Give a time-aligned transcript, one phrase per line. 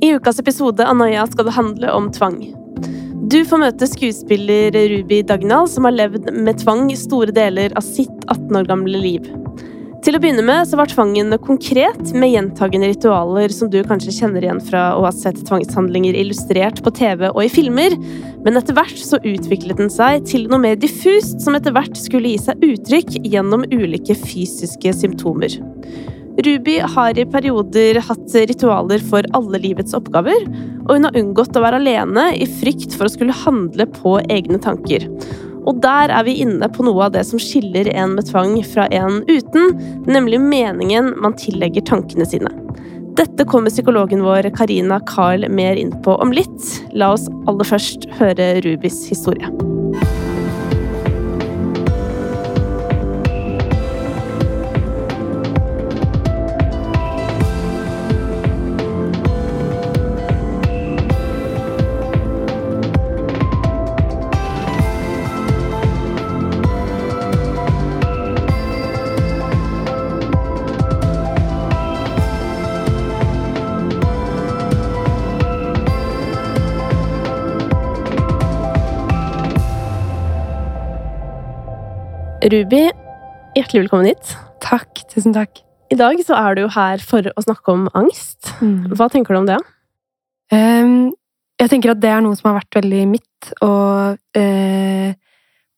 [0.00, 2.36] I ukas episode av Noia skal det handle om tvang.
[3.28, 8.14] Du får møte skuespiller Ruby Dagnall, som har levd med tvang store deler av sitt
[8.30, 9.26] 18 år gamle liv.
[10.06, 14.46] Til å begynne med så var tvangen konkret, med gjentagende ritualer som du kanskje kjenner
[14.46, 17.96] igjen fra å ha sett tvangshandlinger illustrert på TV og i filmer,
[18.44, 22.30] men etter hvert så utviklet den seg til noe mer diffust, som etter hvert skulle
[22.36, 25.58] gi seg uttrykk gjennom ulike fysiske symptomer.
[26.44, 30.44] Ruby har i perioder hatt ritualer for alle livets oppgaver,
[30.84, 34.60] og hun har unngått å være alene i frykt for å skulle handle på egne
[34.62, 35.08] tanker.
[35.66, 38.86] Og der er vi inne på noe av det som skiller en med tvang fra
[38.94, 39.74] en uten,
[40.06, 42.54] nemlig meningen man tillegger tankene sine.
[43.18, 46.70] Dette kommer psykologen vår Karina Carl mer inn på om litt.
[46.94, 49.50] La oss aller først høre Rubys historie.
[82.48, 82.86] Ruby,
[83.56, 84.30] hjertelig velkommen hit.
[84.64, 85.02] Takk.
[85.12, 85.58] Tusen takk.
[85.92, 88.54] I dag så er du her for å snakke om angst.
[88.64, 88.86] Mm.
[88.96, 89.58] Hva tenker du om det?
[90.52, 91.10] Um,
[91.60, 95.10] jeg tenker at det er noe som har vært veldig mitt, og uh,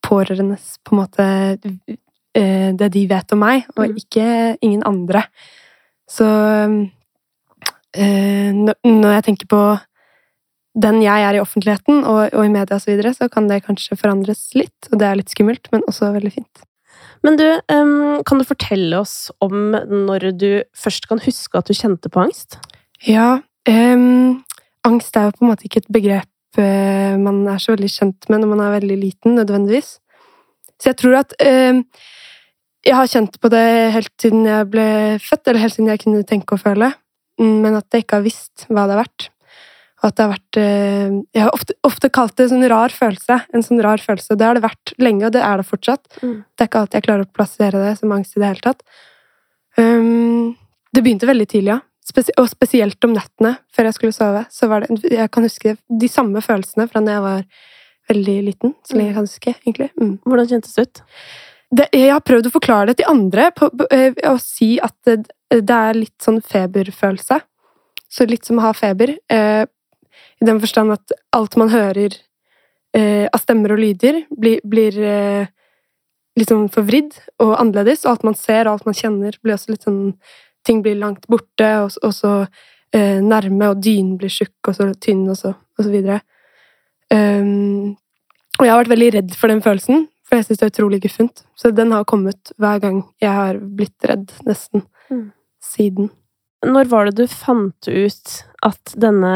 [0.07, 1.27] pårørendes på en måte
[1.59, 3.97] uh, Det de vet om meg, og Mm.
[3.99, 4.27] ikke
[4.63, 5.25] ingen andre.
[6.07, 6.81] Så uh,
[7.99, 9.63] når jeg tenker på
[10.81, 13.63] den jeg er i offentligheten og, og i media og så videre, så kan det
[13.67, 16.65] kanskje forandres litt, og det er litt skummelt, men også veldig fint.
[17.27, 22.09] Men du, kan du fortelle oss om når du først kan huske at du kjente
[22.13, 22.57] på angst?
[23.05, 24.41] Ja, Um,
[24.89, 28.29] angst er jo på en måte ikke et begrep eh, man er så veldig kjent
[28.33, 29.99] med når man er veldig liten, nødvendigvis.
[30.81, 31.83] Så jeg tror at um,
[32.87, 34.87] jeg har kjent på det helt siden jeg ble
[35.21, 36.89] født, eller helt siden jeg kunne tenke og føle,
[37.41, 39.29] mm, men at jeg ikke har visst hva det har vært.
[40.01, 42.95] Og at det har vært eh, Jeg har ofte, ofte kalt det en sånn rar
[42.95, 43.37] følelse.
[43.53, 44.37] En sånn rar følelse.
[44.39, 46.07] Det har det vært lenge, og det er det fortsatt.
[46.23, 46.39] Mm.
[46.41, 48.81] Det er ikke alltid jeg klarer å plassere det som angst i det hele tatt.
[49.77, 50.57] Um,
[50.91, 51.81] det begynte veldig tidlig, ja.
[52.11, 54.41] Spesi og spesielt om nettene, før jeg skulle sove.
[54.51, 57.45] Så var det, jeg kan huske de samme følelsene fra da jeg var
[58.11, 58.75] veldig liten.
[58.87, 59.91] Så lenge jeg kan huske, egentlig.
[60.01, 60.15] Mm.
[60.25, 61.03] Hvordan kjentes det ut?
[61.71, 64.97] Det, jeg har prøvd å forklare det til andre på, på, å og si at
[65.07, 65.21] det,
[65.53, 67.39] det er litt sånn feberfølelse.
[68.11, 69.13] Så litt som å ha feber.
[69.31, 69.63] Eh,
[70.41, 72.17] I den forstand at alt man hører
[72.97, 75.51] eh, av stemmer og lyder, blir, blir eh,
[76.39, 78.05] litt sånn forvridd og annerledes.
[78.07, 80.05] Og alt man ser og alt man kjenner, blir også litt sånn
[80.61, 82.31] Ting blir langt borte, og, og så
[82.93, 86.19] eh, nærme, og dynen blir tjukk, og så tynn, og så, og så videre.
[87.09, 87.97] Um,
[88.59, 91.01] og jeg har vært veldig redd for den følelsen, for jeg syns det er utrolig
[91.07, 91.43] guffent.
[91.57, 94.85] Så den har kommet hver gang jeg har blitt redd, nesten.
[95.09, 95.31] Mm.
[95.65, 96.13] Siden.
[96.69, 98.37] Når var det du fant ut
[98.67, 99.35] at denne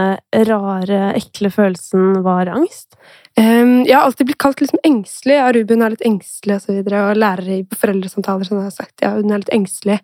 [0.49, 2.99] rare, ekle følelsen var angst?
[3.39, 5.39] Um, jeg har alltid blitt kalt liksom engstelig.
[5.41, 7.05] Ja, Ruben er litt engstelig, og så videre.
[7.09, 9.99] Og lærere på foreldresamtaler sånn har sagt ja, hun er litt engstelig.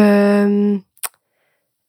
[0.00, 0.80] Um,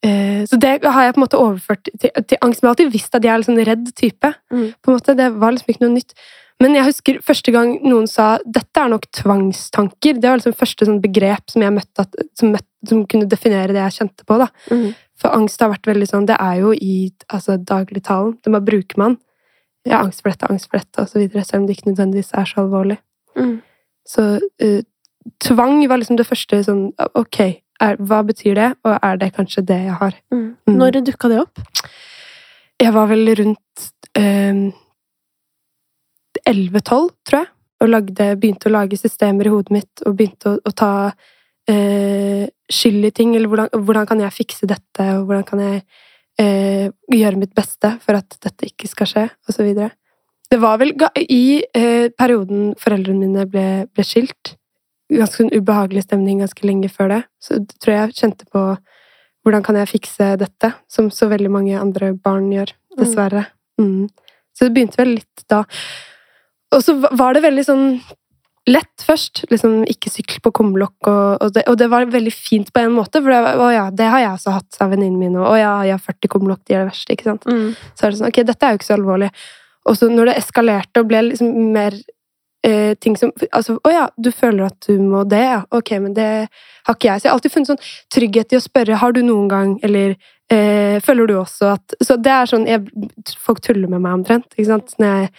[0.05, 2.61] uh, så det har jeg på en måte overført til, til angst.
[2.61, 4.35] Men jeg har alltid visst at jeg er en sånn redd type.
[4.53, 4.69] Mm.
[4.77, 6.15] På en måte, Det var liksom ikke noe nytt.
[6.61, 10.19] Men jeg husker første gang noen sa 'dette er nok tvangstanker'.
[10.21, 13.73] Det var liksom første sånn begrep som jeg møtte at, som, møtte, som kunne definere
[13.73, 14.37] det jeg kjente på.
[14.37, 14.47] da.
[14.69, 14.93] Mm.
[15.21, 18.37] For angst har vært veldig sånn Det er jo i altså, dagligtalen.
[18.41, 19.17] Det bare bruker man.
[19.85, 22.45] Jeg har angst for dette, angst for dette, videre, selv om det ikke nødvendigvis er
[22.45, 22.97] så alvorlig.
[23.35, 23.61] Mm.
[24.05, 24.81] Så uh,
[25.41, 27.39] tvang var liksom det første sånn Ok,
[27.81, 30.17] er, hva betyr det, og er det kanskje det jeg har?
[30.33, 30.57] Mm.
[30.69, 30.77] Mm.
[30.77, 31.63] Når dukka det opp?
[32.81, 34.69] Jeg var vel rundt eh,
[36.49, 40.59] 11-12, tror jeg, og lagde, begynte å lage systemer i hodet mitt, og begynte å,
[40.61, 40.91] å ta
[41.69, 45.81] eh, skyld i ting, eller hvordan, hvordan kan jeg fikse dette, og hvordan kan jeg
[46.41, 46.87] eh,
[47.17, 49.25] gjøre mitt beste for at dette ikke skal skje,
[49.61, 49.91] videre.
[50.51, 50.93] Det var vel
[51.31, 54.55] i eh, perioden foreldrene mine ble, ble skilt,
[55.11, 58.65] ganske en ubehagelig stemning ganske lenge før det, så det tror jeg jeg kjente på
[59.41, 63.47] hvordan kan jeg fikse dette, som så veldig mange andre barn gjør, dessverre.
[63.81, 64.05] Mm.
[64.53, 65.63] Så det begynte vel litt da.
[66.75, 67.85] Og så var det veldig sånn
[68.69, 69.43] lett først.
[69.51, 72.95] Liksom ikke sykle på kumlokk, og, og, det, og det var veldig fint på en
[72.95, 75.37] måte, for det, ja, det har jeg også hatt av venninnen min.
[75.39, 77.47] og ja, jeg har 40 kumlokk, de er det verste, ikke sant.
[77.49, 77.69] Mm.
[77.95, 79.31] Så er det sånn, ok, dette er jo ikke så alvorlig.
[79.89, 81.95] Og så når det eskalerte og ble liksom mer
[82.67, 85.63] eh, ting som Altså, å ja, du føler at du må det, ja.
[85.73, 87.23] Ok, men det har ikke jeg.
[87.23, 90.13] Så jeg har alltid funnet sånn trygghet i å spørre har du noen gang, eller
[90.51, 92.83] Eh, føler du også at Så det er sånn jeg,
[93.39, 94.49] Folk tuller med meg omtrent.
[94.57, 94.97] ikke sant?
[94.99, 95.29] Når jeg,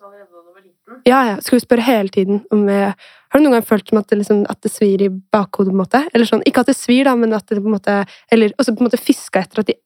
[0.00, 1.02] Også allerede da du var liten?
[1.06, 1.34] ja, ja.
[1.44, 2.94] Skulle spørre hele tiden om jeg
[3.30, 5.68] Har du noen gang følt som at det, liksom, at det svir i bakhodet?
[5.70, 6.00] på en måte?
[6.14, 7.98] Eller sånn, Ikke at det svir, da, men at det på en måte
[8.32, 9.76] Eller også på en måte fiska etter at de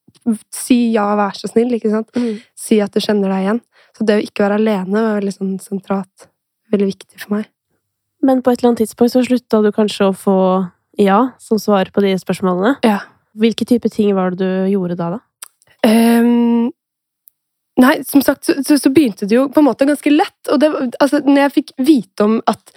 [0.55, 1.75] Si ja, vær så snill.
[1.75, 2.08] ikke sant?
[2.16, 2.38] Mm.
[2.56, 3.58] Si at du kjenner deg igjen.
[3.99, 6.28] Så det å ikke være alene var veldig sånn sentralt.
[6.72, 7.50] Veldig viktig for meg.
[8.25, 10.37] Men på et eller annet tidspunkt så slutta du kanskje å få
[10.96, 12.78] ja som svar på de spørsmålene?
[12.87, 13.00] Ja.
[13.37, 15.20] Hvilke type ting var det du gjorde da, da?
[15.84, 16.70] Ehm,
[17.81, 20.53] nei, som sagt, så, så, så begynte det jo på en måte ganske lett.
[20.53, 20.71] Og det,
[21.03, 22.75] altså, når jeg fikk vite om at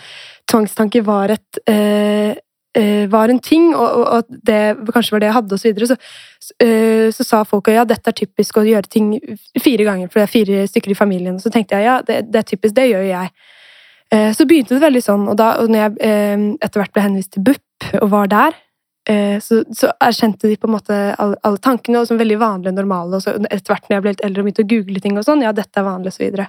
[0.50, 2.38] tvangstanker var et eh,
[2.78, 4.62] eh, var en ting, og, at det
[4.94, 6.00] kanskje var det jeg hadde, og så videre, så,
[6.48, 9.14] så, eh, sa folk at ja, dette er typisk å gjøre ting
[9.62, 11.40] fire ganger, for det er fire stykker i familien.
[11.44, 13.34] Så tenkte jeg ja, det, det er typisk, det gjør jo jeg.
[14.14, 17.36] Eh, Så begynte det veldig sånn, og da og når jeg etter hvert ble henvist
[17.36, 18.64] til BUP og var der,
[19.44, 23.18] så, så erkjente de på en måte alle, alle tankene, og som veldig vanlige normale.
[23.18, 25.28] Og så etter hvert når jeg ble litt eldre og begynte å google ting, og
[25.28, 26.48] sånn, ja, dette er vanlig, og så videre.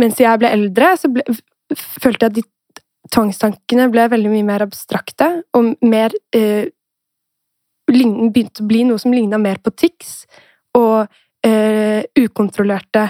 [0.00, 1.24] Mens jeg ble eldre, så ble,
[1.76, 2.46] følte jeg at de
[3.12, 6.70] tvangstankene ble veldig mye mer abstrakte, og mer eh,
[7.92, 10.22] Begynte å bli noe som ligna mer på tics,
[10.78, 11.10] og
[11.44, 13.02] eh, ukontrollerte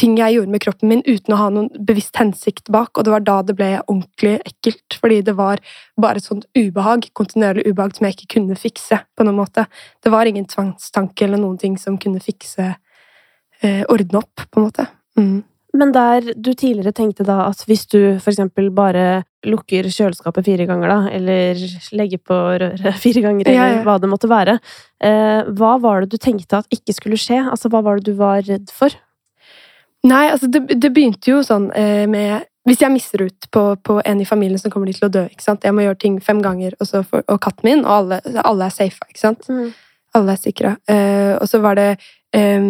[0.00, 3.14] ting jeg gjorde med kroppen min uten å ha noen bevisst hensikt bak, og det
[3.14, 5.62] var da det ble ordentlig ekkelt, fordi det var
[6.00, 9.66] bare et sånt ubehag, kontinuerlig ubehag, som jeg ikke kunne fikse på noen måte.
[10.04, 12.74] Det var ingen tvangstanke eller noen ting som kunne fikse
[13.62, 14.88] eh, Ordne opp, på en måte.
[15.18, 15.42] Mm.
[15.74, 20.92] Men der du tidligere tenkte da at hvis du eksempel bare lukker kjøleskapet fire ganger,
[20.92, 21.64] da, eller
[21.98, 23.80] legger på røret fire ganger, eller Ja, ja.
[23.86, 24.60] hva det måtte være,
[25.02, 27.40] eh, hva var det du tenkte at ikke skulle skje?
[27.42, 28.94] Altså, hva var det du var redd for?
[30.04, 33.98] Nei, altså det, det begynte jo sånn eh, med Hvis jeg mister ut på, på
[34.04, 35.22] en i familien, så kommer de til å dø.
[35.28, 35.64] ikke sant?
[35.64, 38.68] Jeg må gjøre ting fem ganger, og, så for, og katten min, og alle, alle
[38.70, 39.00] er safe.
[39.10, 39.44] ikke sant?
[40.16, 40.76] Alle er sikra.
[40.88, 41.88] Eh, og så var det
[42.36, 42.64] eh,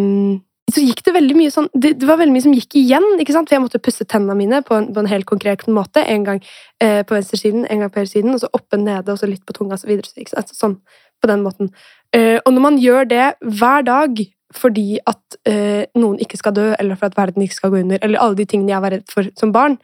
[0.75, 3.35] Så gikk det veldig mye sånn det, det var veldig mye som gikk igjen, ikke
[3.37, 3.51] sant?
[3.51, 6.03] for jeg måtte pusse tennene mine på en, på en helt konkret måte.
[6.09, 6.41] En gang
[6.83, 9.55] eh, på venstresiden, en gang på høyresiden, og så oppe nede, og så litt på
[9.59, 10.09] tunga, og så videre.
[10.11, 10.55] så- sant?
[10.59, 10.79] Sånn,
[11.23, 11.71] på den måten.
[12.15, 16.75] Eh, og når man gjør det hver dag fordi at eh, noen ikke skal dø,
[16.79, 19.09] eller for at verden ikke skal gå under, eller alle de tingene jeg var redd
[19.11, 19.79] for som barn,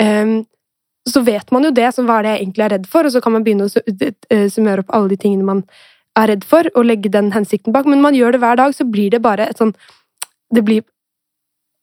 [0.00, 0.46] Ehm,
[1.08, 3.12] så vet man jo det så hva er det jeg egentlig er redd for, og
[3.12, 5.64] så kan man begynne å eh, summere opp alle de tingene man
[6.16, 7.86] er redd for, og legge den hensikten bak.
[7.86, 9.74] Men når man gjør det hver dag, så blir det bare et sånn
[10.52, 10.82] Det blir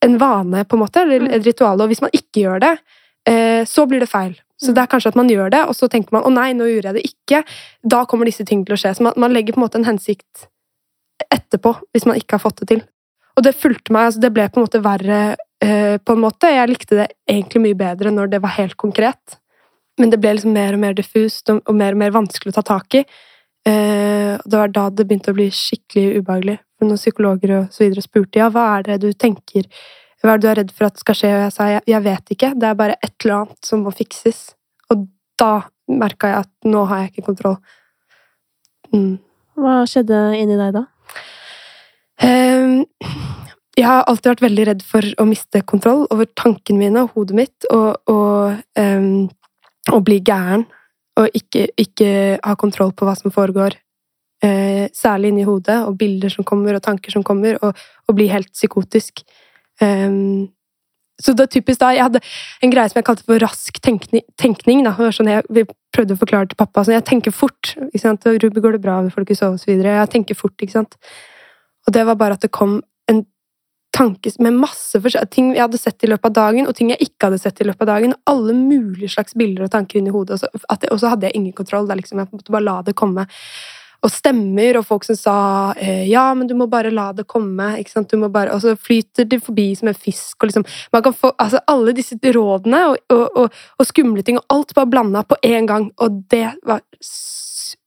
[0.04, 1.32] en vane, på en måte, eller Mm.
[1.34, 1.82] et ritual.
[1.82, 2.80] Og hvis man ikke gjør det,
[3.26, 4.36] eh, så blir det feil.
[4.62, 4.74] Så Mm.
[4.76, 6.94] det er kanskje at man gjør det, og så tenker man 'å nei, nå gjorde
[6.94, 7.44] jeg det ikke'.
[7.88, 8.96] Da kommer disse tingene til å skje.
[8.98, 10.48] Så man, man legger på en måte en hensikt
[11.34, 12.86] etterpå, hvis man ikke har fått det til.
[13.38, 14.10] Og det fulgte meg.
[14.10, 15.20] altså Det ble på en måte verre
[15.64, 16.50] eh, på en måte.
[16.50, 19.38] Jeg likte det egentlig mye bedre når det var helt konkret.
[19.98, 22.66] Men det ble liksom mer og mer diffust og, mer og mer vanskelig å ta
[22.66, 23.04] tak i.
[23.68, 26.58] Eh, det var da det begynte å bli skikkelig ubehagelig.
[26.78, 29.66] For når psykologer og så videre spurte ja, hva er det du tenker,
[30.22, 32.06] hva er det du er redd for at skal skje, og jeg sa jeg, jeg
[32.06, 34.44] vet ikke, det er bare et eller annet som må fikses.
[34.94, 35.08] Og
[35.42, 35.54] da
[35.90, 37.58] merka jeg at nå har jeg ikke kontroll.
[38.94, 39.18] Mm.
[39.58, 40.86] Hva skjedde inni deg da?
[42.24, 42.86] Ehm,
[43.78, 47.38] jeg har alltid vært veldig redd for å miste kontroll over tankene mine og hodet
[47.38, 49.28] mitt, og, og, ehm,
[49.94, 50.66] og bli gæren.
[51.18, 52.10] Og ikke, ikke
[52.44, 53.74] ha kontroll på hva som foregår,
[54.46, 57.74] eh, særlig inni hodet, og bilder som kommer, og tanker som kommer, og,
[58.08, 59.24] og bli helt psykotisk.
[59.82, 60.50] Um,
[61.22, 62.22] så det er typisk da, Jeg hadde
[62.62, 64.24] en greie som jeg kalte for rask tenkning.
[64.38, 64.94] tenkning da.
[65.14, 66.84] Sånn jeg, vi prøvde å forklare til pappa.
[66.86, 67.74] Sånn, jeg tenker fort.
[67.90, 68.26] ikke sant?
[68.26, 69.00] Ruby, går det bra?
[69.10, 69.58] Får du ikke sove?
[69.58, 69.74] Og så.
[69.74, 70.98] Jeg tenker fort, ikke sant.
[71.88, 73.24] Og det var bare at det kom en
[73.96, 77.08] tanke med masse forskjellige ting jeg hadde sett i løpet av dagen, og ting jeg
[77.08, 78.14] ikke hadde sett i løpet av dagen.
[78.14, 80.38] og Alle mulige slags bilder og tanker inni hodet.
[80.38, 81.88] Og så, det, hadde jeg ingen kontroll.
[81.90, 83.26] Da liksom, jeg måtte bare la det komme.
[84.06, 85.38] Og stemmer, og folk som sa
[85.74, 88.30] eh, 'ja, men du må bare la det komme'.
[88.30, 90.44] bare, Og så flyter det forbi som en fisk.
[90.44, 94.38] og liksom, man kan få, altså Alle disse rådene og, og, og, og skumle ting,
[94.38, 95.92] og alt bare blanda på én gang.
[95.98, 96.82] Og det var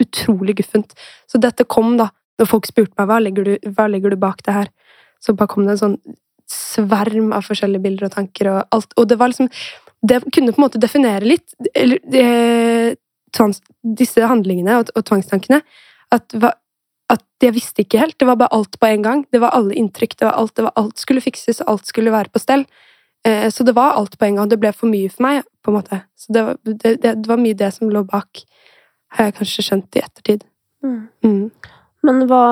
[0.01, 0.95] utrolig guffent.
[1.29, 2.09] Så dette kom, da.
[2.41, 4.73] Når folk spurte meg hva legger du, hva legger du bak det her,
[5.21, 5.99] så bare kom det en sånn
[6.51, 8.51] sverm av forskjellige bilder og tanker.
[8.51, 9.51] Og alt, og det var liksom
[10.01, 12.95] Det kunne på en måte definere litt eller, de,
[13.37, 15.61] tvangs, disse handlingene og, og tvangstankene.
[16.11, 16.33] At,
[17.13, 18.17] at jeg visste ikke helt.
[18.19, 19.27] Det var bare alt på en gang.
[19.29, 20.17] Det var alle inntrykk.
[20.17, 22.65] Det var alt, det var alt skulle fikses, alt skulle være på stell.
[23.29, 24.49] Eh, så det var alt på en gang.
[24.49, 26.01] Det ble for mye for meg, på en måte.
[26.17, 28.43] Så det var, det, det, var mye det som lå bak,
[29.17, 30.47] har jeg kanskje skjønt i ettertid.
[31.27, 31.51] Mm.
[32.07, 32.45] Men hva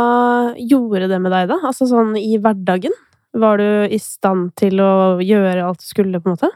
[0.61, 1.59] gjorde det med deg, da?
[1.71, 2.95] Altså sånn i hverdagen?
[3.39, 4.93] Var du i stand til å
[5.25, 6.51] gjøre alt du skulle, på en måte?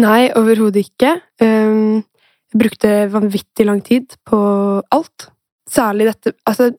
[0.00, 1.14] Nei, overhodet ikke.
[1.40, 2.04] Um,
[2.52, 4.38] jeg brukte vanvittig lang tid på
[4.94, 5.30] alt.
[5.68, 6.70] Særlig dette Altså,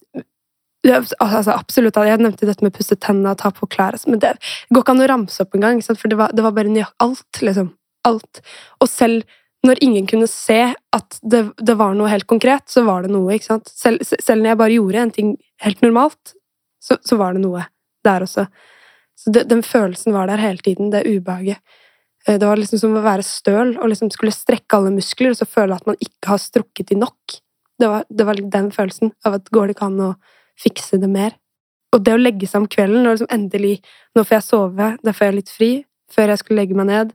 [1.20, 1.98] altså, absolutt.
[2.08, 3.98] Jeg nevnte dette med å pusse tennene og ta på klær.
[3.98, 4.38] altså, Men det
[4.72, 7.42] går ikke an å ramse opp engang, for det var, det var bare nøyaktig alt.
[7.44, 7.74] liksom.
[8.08, 8.42] Alt.
[8.80, 9.24] Og selv
[9.68, 10.62] når ingen kunne se
[10.96, 13.34] at det, det, var noe helt konkret, så var det noe.
[13.36, 13.72] ikke sant?
[13.76, 15.34] Selv, selv når jeg bare gjorde en ting
[15.66, 16.34] helt normalt,
[16.80, 17.66] så, så var det noe
[18.08, 18.46] der også.
[19.20, 21.60] Så det, Den følelsen var der hele tiden, det ubehaget.
[22.26, 25.42] Eh, det var liksom som å være støl og liksom skulle strekke alle muskler, og
[25.42, 27.40] så føle at man ikke har strukket de nok.
[27.80, 30.14] Det var, det var den følelsen av at går det ikke an å
[30.60, 31.36] fikse det mer?
[31.96, 33.80] Og det å legge seg om kvelden, og liksom endelig
[34.18, 35.72] Nå får jeg sove, da får jeg litt fri.
[36.10, 37.12] Før jeg skulle legge meg ned.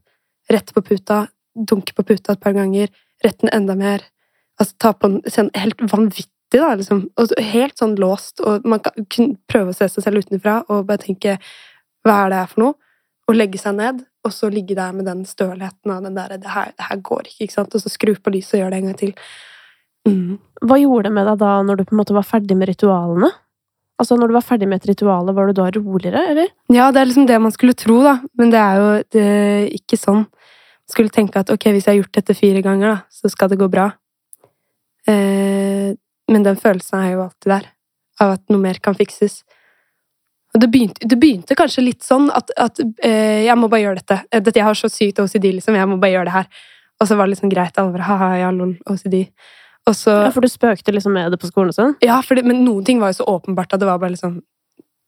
[0.52, 1.24] Rett på puta,
[1.54, 2.92] dunke på puta et par ganger.
[3.24, 4.04] Rette den enda mer.
[4.60, 7.06] Altså ta på sånn helt vanvittig, da, liksom.
[7.20, 11.02] Og helt sånn låst, og man kan prøve å se seg selv utenfra og bare
[11.06, 11.38] tenke
[12.04, 12.76] Hva er det her for noe?
[13.24, 16.44] Og legge seg ned, og så ligge der med den stølheten av den derre det,
[16.44, 17.74] det, her går ikke, ikke sant?
[17.74, 19.14] Og så skru på lyset og gjøre det en gang til.
[20.04, 20.34] Mm.
[20.68, 23.30] Hva gjorde det med deg da, når du på en måte var ferdig med ritualene?
[24.00, 26.48] Altså, når du var ferdig med et ritual, var du da roligere, eller?
[26.72, 28.16] Ja, det er liksom det man skulle tro, da.
[28.38, 29.28] Men det er jo det
[29.78, 30.24] ikke sånn.
[30.90, 33.60] Skulle tenke at ok, hvis jeg har gjort dette fire ganger, da, så skal det
[33.60, 33.88] gå bra.
[35.08, 35.92] Eh,
[36.30, 37.68] men den følelsen er jo alltid der.
[38.22, 39.42] Av at noe mer kan fikses.
[40.54, 44.02] Og det begynte, det begynte kanskje litt sånn at, at eh, jeg må bare gjøre
[44.02, 44.20] dette.
[44.30, 44.58] dette.
[44.60, 45.74] Jeg har så sykt OCD, liksom.
[45.74, 46.64] Jeg må bare gjøre det her.
[47.02, 47.78] Og så var det liksom greit.
[47.80, 48.04] alvor.
[48.06, 49.24] ha-ha, ja, lol, OCD.
[49.92, 51.96] Så, ja, For du spøkte liksom med det på skolen og sånn?
[52.04, 54.38] Ja, det, men noen ting var jo så åpenbart at det var bare liksom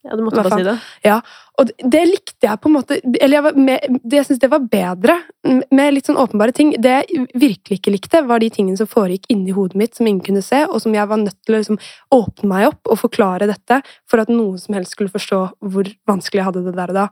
[0.07, 0.75] Ja, du måtte bare si det?
[1.03, 1.17] Ja,
[1.59, 4.67] og det, likte jeg på en måte Eller jeg, med, det, jeg syns det var
[4.71, 6.75] bedre med litt sånn åpenbare ting.
[6.83, 10.23] Det jeg virkelig ikke likte, var de tingene som foregikk inni hodet mitt, som ingen
[10.27, 11.81] kunne se, og som jeg var nødt til å liksom
[12.15, 16.43] åpne meg opp og forklare dette for at noen som helst skulle forstå hvor vanskelig
[16.43, 17.09] jeg hadde det der og da.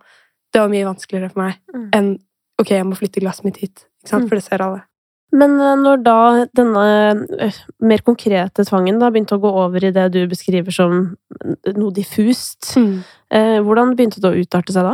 [0.54, 1.88] Det var mye vanskeligere for meg mm.
[1.98, 2.10] enn
[2.62, 3.88] ok, jeg må flytte glasset mitt hit.
[4.06, 4.28] Mm.
[4.28, 4.84] For det ser alle.
[5.34, 6.18] Men eh, når da
[6.54, 6.84] denne
[7.42, 11.00] eh, mer konkrete tvangen da begynte å gå over i det du beskriver som
[11.74, 12.96] noe diffust, mm.
[13.34, 14.92] Eh, hvordan begynte det å utarte seg da?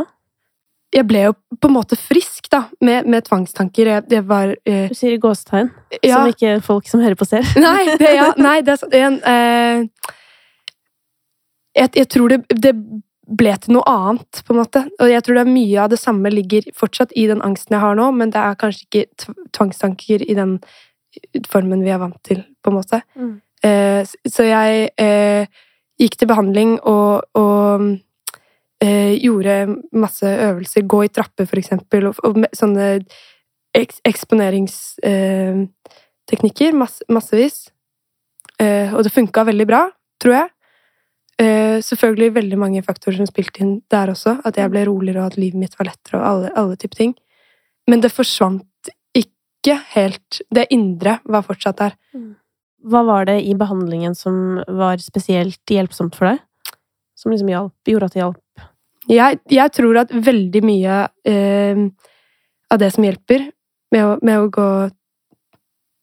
[0.91, 3.91] Jeg ble jo på en måte frisk, da, med, med tvangstanker.
[3.91, 5.69] Jeg, jeg var eh, Du sier i gåstegn,
[5.99, 6.15] ja.
[6.15, 7.45] som ikke folk som hører på, ser.
[7.61, 9.85] Nei, det, ja, nei, det er sånn eh,
[11.77, 12.73] jeg, jeg, tror det, det
[13.27, 14.81] ble til noe annet, på en måte.
[14.99, 17.83] Og jeg tror det er mye av det samme ligger fortsatt i den angsten jeg
[17.83, 19.05] har nå, men det er kanskje ikke
[19.55, 20.51] tvangstanker i den
[21.51, 22.97] formen vi er vant til, på en måte.
[23.15, 23.33] Mm.
[23.67, 24.69] Eh, så jeg
[25.01, 25.43] eh,
[26.01, 27.69] gikk til behandling og, og
[28.81, 29.55] eh, gjorde
[29.93, 30.89] masse øvelser.
[30.89, 32.85] Gå i trapper, for eksempel, og, og sånne
[33.77, 36.71] eks eksponeringsteknikker.
[36.75, 37.57] Masse, massevis.
[38.59, 39.81] Eh, og det funka veldig bra,
[40.21, 40.47] tror jeg.
[41.41, 44.37] Uh, selvfølgelig veldig mange faktorer som spilte inn der også.
[44.45, 47.15] At jeg ble roligere, og at livet mitt var lettere, og alle, alle typer ting.
[47.89, 50.41] Men det forsvant ikke helt.
[50.53, 51.97] Det indre var fortsatt der.
[52.13, 52.35] Mm.
[52.91, 56.41] Hva var det i behandlingen som var spesielt hjelpsomt for deg?
[57.17, 58.63] Som liksom hjalp, gjorde at det hjalp?
[59.09, 61.83] Jeg, jeg tror at veldig mye uh,
[62.71, 63.49] av det som hjelper
[63.91, 64.69] med å, med å, gå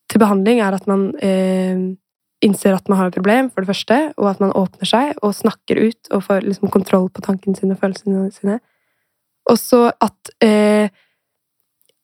[0.09, 1.83] til behandling, er at man uh,
[2.45, 5.35] innser at man har et problem, for det første, og at man åpner seg og
[5.35, 8.61] snakker ut og får liksom kontroll på tankene sine og følelsene sine.
[9.49, 10.93] Og så at eh,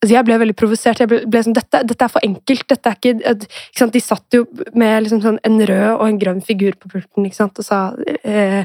[0.03, 1.01] altså Jeg ble veldig provosert.
[1.01, 2.67] Jeg ble, ble sånn, dette, dette, er for enkelt.
[2.69, 3.95] dette er ikke, ikke sant?
[3.95, 4.45] De satt jo
[4.77, 7.61] med liksom sånn en rød og en grønn figur på pulten ikke sant?
[7.61, 7.87] og sa
[8.25, 8.65] eh,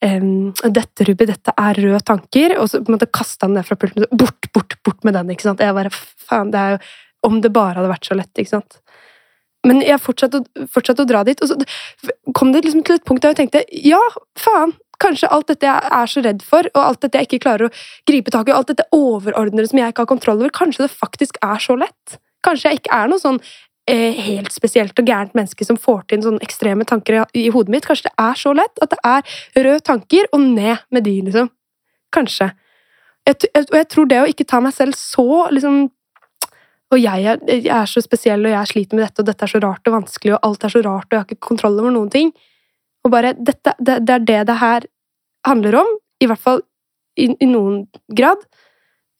[0.00, 2.54] Um, dette, Ruby, dette er røde tanker.
[2.60, 4.06] Og så på kasta han det fra pulten.
[4.16, 5.34] Bort, bort, bort med den.
[5.34, 5.60] ikke sant?
[5.60, 6.82] Jeg bare, faen, det er jo
[7.28, 8.78] Om det bare hadde vært så lett, ikke sant?
[9.68, 10.40] Men jeg fortsatte,
[10.72, 11.56] fortsatt å dra dit, og så
[12.36, 14.00] kom det liksom til et punkt der jeg tenkte ja,
[14.40, 17.68] faen, kanskje alt dette jeg er så redd for, og alt dette jeg ikke klarer
[17.68, 17.74] å
[18.08, 20.94] gripe tak i, og alt dette overordnede som jeg ikke har kontroll over, kanskje det
[20.94, 22.20] faktisk er så lett?
[22.44, 23.40] Kanskje jeg ikke er noe sånn
[23.90, 27.74] eh, helt spesielt og gærent menneske som får til sånne ekstreme tanker i, i, hodet
[27.74, 27.88] mitt.
[27.88, 31.52] Kanskje det er så lett at det er røde tanker, og ned med de, liksom.
[32.14, 32.50] Kanskje.
[33.28, 35.88] Og jeg, jeg, tror det å ikke ta meg selv så liksom
[36.90, 39.52] og jeg er, jeg er, så spesiell, og jeg sliter med dette, og dette er
[39.52, 41.94] så rart og vanskelig, og alt er så rart, og jeg har ikke kontroll over
[41.94, 42.32] noen ting.
[43.06, 44.86] Og bare dette, det, det, er det det her
[45.46, 46.62] handler om, i hvert fall
[47.16, 47.84] i, i noen
[48.16, 48.42] grad.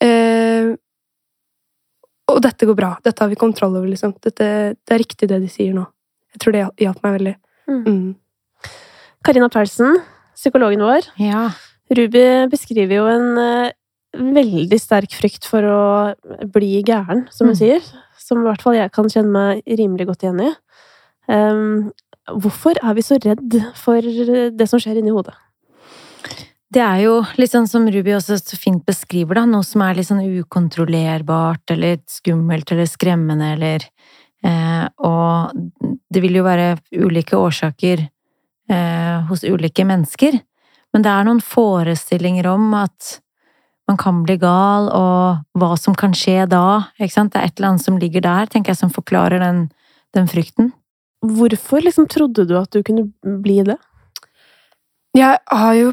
[0.02, 0.74] Eh,
[2.30, 2.90] og dette går bra.
[3.04, 4.16] Dette har vi kontroll over, liksom.
[4.22, 5.86] Dette, det er riktig, det de sier nå.
[6.34, 7.34] Jeg tror det hjalp meg veldig.
[7.70, 7.80] Mm.
[7.86, 8.70] Mm.
[9.26, 9.98] Karina Persen,
[10.38, 11.10] psykologen vår.
[11.22, 11.48] Ja.
[11.90, 13.74] Ruby beskriver jo en eh,
[14.16, 15.82] veldig sterk frykt for å
[16.50, 17.60] bli gæren, som hun mm.
[17.60, 17.90] sier.
[18.20, 20.50] Som i hvert fall jeg kan kjenne meg rimelig godt igjen i.
[21.30, 21.92] Um,
[22.42, 25.36] hvorfor er vi så redd for det som skjer inni hodet?
[26.70, 29.46] Det er jo litt sånn som Ruby også så fint beskriver, da.
[29.48, 33.86] Noe som er litt sånn ukontrollerbart eller skummelt eller skremmende eller
[34.46, 40.38] eh, Og det vil jo være ulike årsaker eh, hos ulike mennesker.
[40.94, 43.16] Men det er noen forestillinger om at
[43.90, 46.92] man kan bli gal, og hva som kan skje da.
[47.00, 47.34] Ikke sant?
[47.34, 49.64] Det er et eller annet som ligger der, tenker jeg, som forklarer den,
[50.16, 50.70] den frykten.
[51.26, 53.10] Hvorfor liksom trodde du at du kunne
[53.42, 53.76] bli det?
[55.18, 55.92] Jeg har jo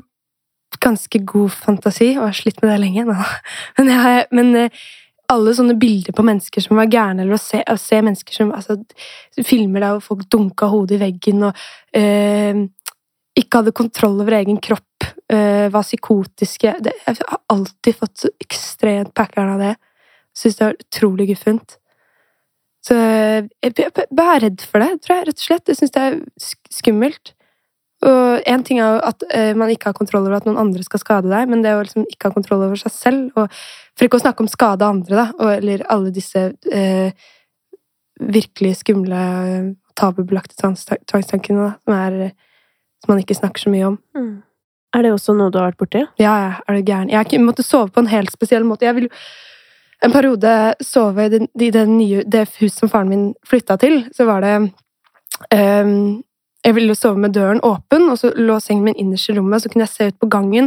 [0.83, 3.05] ganske god fantasi, og har slitt med det lenge.
[3.09, 3.17] nå.
[3.79, 4.81] Men, jeg, men eh,
[5.33, 8.53] alle sånne bilder på mennesker som var gærne, eller å se, å se mennesker som
[8.55, 8.77] altså,
[9.43, 11.65] Filmer der hvor folk dunka hodet i veggen og
[11.97, 12.61] øh,
[13.37, 19.13] ikke hadde kontroll over egen kropp, var psykotiske det, Jeg har alltid fått så ekstremt
[19.17, 19.73] packeren av det.
[20.37, 21.75] Syns det var utrolig guffent.
[22.87, 25.71] Så jeg, jeg, er redd for det, tror jeg, rett og slett.
[25.71, 26.19] Jeg syns det er
[26.71, 27.33] skummelt.
[28.05, 30.85] Og én ting er jo at eh, man ikke har kontroll over at noen andre
[30.85, 33.49] skal skade deg, men det å liksom ikke ha kontroll over seg selv, og
[33.97, 37.25] for ikke å snakke om skade andre, da, og, eller alle disse eh,
[38.21, 39.23] virkelig skumle,
[39.97, 42.29] tabubelagte tvangstankene, som,
[43.01, 43.97] som man ikke snakker så mye om.
[44.95, 46.05] Er det også noe du har vært borti?
[46.21, 47.11] Ja, ja, er du gæren.
[47.11, 48.87] Jeg måtte sove på en helt spesiell måte.
[48.87, 49.11] Jeg ville
[50.05, 50.53] en periode
[50.83, 54.05] sove i det, i det nye det huset som faren min flytta til.
[54.15, 54.53] Så var det
[55.53, 56.23] um,
[56.65, 59.69] Jeg ville sove med døren åpen, og så lå sengen min innerst i rommet, så
[59.69, 60.65] kunne jeg se ut på gangen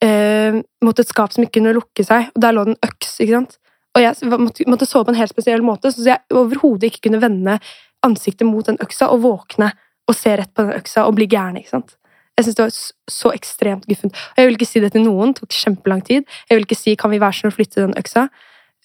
[0.00, 3.10] ehm, mot et skap som ikke kunne lukke seg, og der lå det en øks,
[3.20, 3.58] ikke sant.
[3.92, 7.20] Og jeg måtte, måtte sove på en helt spesiell måte, så jeg overhodet ikke kunne
[7.20, 7.58] vende
[8.06, 9.74] ansiktet mot den øksa og våkne
[10.08, 11.98] og se rett på den øksa og bli gæren, ikke sant.
[12.42, 14.16] Jeg synes det var så ekstremt guffent.
[14.34, 16.26] Og jeg vil ikke si det til noen, det tok kjempelang tid.
[16.50, 18.28] Jeg vil ikke si 'kan vi være sånn å flytte den øksa',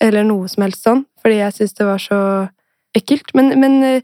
[0.01, 2.49] eller noe som helst sånn, fordi jeg synes det var så
[2.95, 3.33] ekkelt.
[3.33, 4.01] Men, men eh,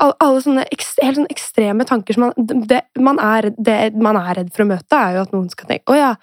[0.00, 2.32] alle, sånne helt sånne ekstreme tanker som man,
[2.66, 5.68] det, man, er, det man er redd for å møte, er jo at noen skal
[5.68, 6.16] tenke 'å ja,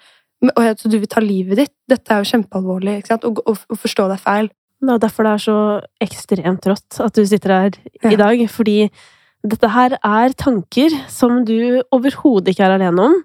[0.44, 1.76] å ja, så du vil ta livet ditt'?
[1.88, 3.24] Dette er jo kjempealvorlig, ikke sant?
[3.24, 4.50] Og forstå deg feil.
[4.84, 5.58] Det er derfor det er så
[6.04, 7.70] ekstremt rått at du sitter her
[8.02, 8.10] Ja.
[8.10, 8.50] i dag.
[8.50, 8.90] Fordi
[9.44, 13.18] dette her er tanker som du overhodet ikke er alene om.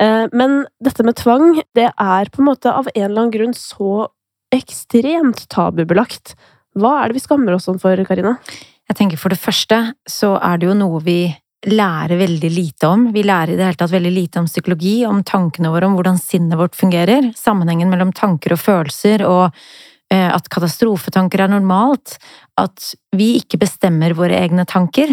[0.00, 3.54] Eh, Men dette med tvang, det er på en måte av en eller annen grunn
[3.56, 4.08] så
[4.54, 6.34] ekstremt tabubelagt.
[6.78, 8.38] Hva er det vi skammer oss om for, Karina?
[8.90, 11.20] Jeg tenker For det første så er det jo noe vi
[11.68, 13.12] lærer veldig lite om.
[13.12, 16.18] Vi lærer i det hele tatt veldig lite om psykologi, om tankene våre, om hvordan
[16.18, 17.32] sinnet vårt fungerer.
[17.36, 19.50] Sammenhengen mellom tanker og følelser, og
[20.10, 22.16] eh, at katastrofetanker er normalt.
[22.58, 25.12] At vi ikke bestemmer våre egne tanker.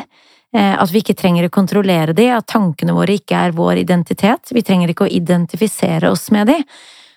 [0.56, 4.54] Eh, At vi ikke trenger å kontrollere de, at tankene våre ikke er vår identitet.
[4.54, 6.62] Vi trenger ikke å identifisere oss med de.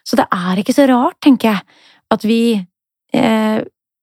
[0.05, 2.43] Så det er ikke så rart, tenker jeg, at vi
[3.15, 3.59] eh,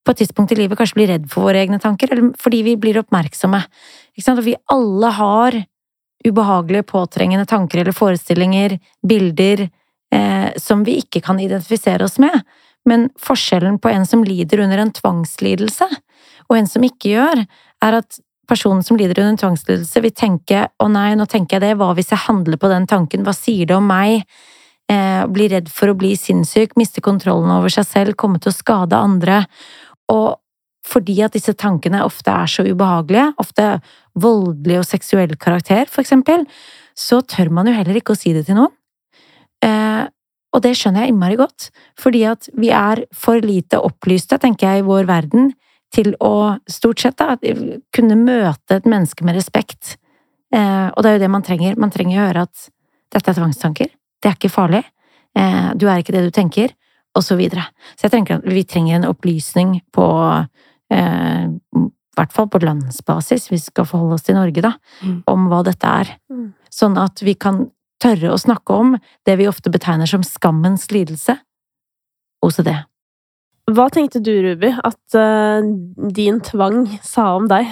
[0.08, 2.78] på et tidspunkt i livet kanskje blir redd for våre egne tanker, eller fordi vi
[2.80, 3.60] blir oppmerksomme.
[4.32, 5.58] Og vi alle har
[6.26, 9.68] ubehagelige, påtrengende tanker eller forestillinger, bilder,
[10.16, 12.40] eh, som vi ikke kan identifisere oss med.
[12.88, 15.88] Men forskjellen på en som lider under en tvangslidelse,
[16.48, 17.44] og en som ikke gjør,
[17.84, 21.78] er at personen som lider under tvangslidelse, vil tenke 'å nei, nå tenker jeg det,
[21.78, 24.24] hva hvis jeg handler på den tanken, hva sier det om meg'?
[24.90, 28.56] Eh, bli redd for å bli sinnssyk, miste kontrollen over seg selv, komme til å
[28.56, 29.46] skade andre.
[30.08, 30.40] Og
[30.88, 33.82] fordi at disse tankene ofte er så ubehagelige, ofte
[34.16, 36.46] voldelig og seksuell karakter, for eksempel,
[36.96, 38.72] så tør man jo heller ikke å si det til noen.
[39.62, 40.08] Eh,
[40.56, 44.82] og det skjønner jeg innmari godt, fordi at vi er for lite opplyste, tenker jeg,
[44.82, 45.52] i vår verden,
[45.94, 47.36] til å stort sett da,
[47.96, 49.96] kunne møte et menneske med respekt.
[50.54, 51.78] Eh, og det er jo det man trenger.
[51.80, 52.70] Man trenger å høre at
[53.14, 54.84] dette er tvangstanker, det er ikke farlig,
[55.38, 56.74] eh, du er ikke det du tenker,
[57.16, 57.64] og så videre.
[57.96, 60.08] Så jeg tenker at vi trenger en opplysning på
[60.92, 64.74] eh, i hvert fall på landsbasis, vi skal forholde oss til Norge, da,
[65.04, 65.24] Mm.
[65.28, 66.18] om hva dette er.
[66.32, 66.54] Mm.
[66.72, 67.70] Sånn at vi kan
[68.02, 71.38] tørre å snakke om det vi ofte betegner som skammens lidelse,
[72.44, 72.74] OCD.
[73.68, 75.60] Hva tenkte du, Ruby, at uh,
[76.16, 77.68] din tvang sa om deg?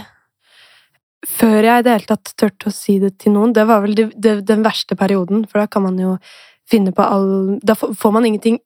[1.26, 3.96] Før jeg i det hele tatt turte å si det til noen, det var vel
[3.98, 6.18] det, det, den verste perioden, for da kan man jo
[6.70, 8.58] finne på all Da får man ingenting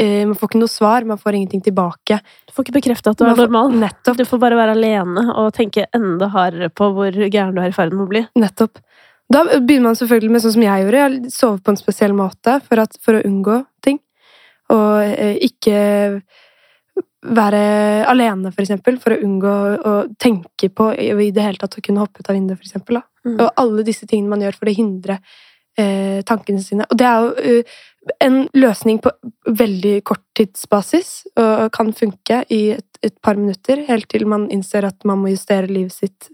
[0.00, 2.20] eh, Man får ikke noe svar, man får ingenting tilbake.
[2.46, 3.74] Du får ikke bekrefta at du Man er normal.
[3.82, 4.18] Nettopp.
[4.20, 7.76] Du får bare være alene og tenke enda hardere på hvor gæren du er i
[7.76, 8.22] ferd med å bli.
[8.40, 8.80] Nettopp.
[9.30, 11.02] Da begynner man selvfølgelig med sånn som jeg gjorde.
[11.02, 14.00] Jeg sover på en spesiell måte for, at, for å unngå ting.
[14.70, 15.82] Og eh, ikke
[17.20, 19.54] være alene, for eksempel, for å unngå
[19.84, 22.72] å tenke på i det hele tatt å kunne hoppe ut av vinduet.
[22.88, 23.02] Da.
[23.26, 23.36] Mm.
[23.36, 25.18] Og alle disse tingene man gjør for å hindre
[25.78, 26.86] eh, tankene sine.
[26.88, 27.80] Og det er jo eh,
[28.24, 29.12] en løsning på
[29.60, 35.04] veldig korttidsbasis, og kan funke i et, et par minutter, helt til man innser at
[35.04, 36.30] man må justere livet sitt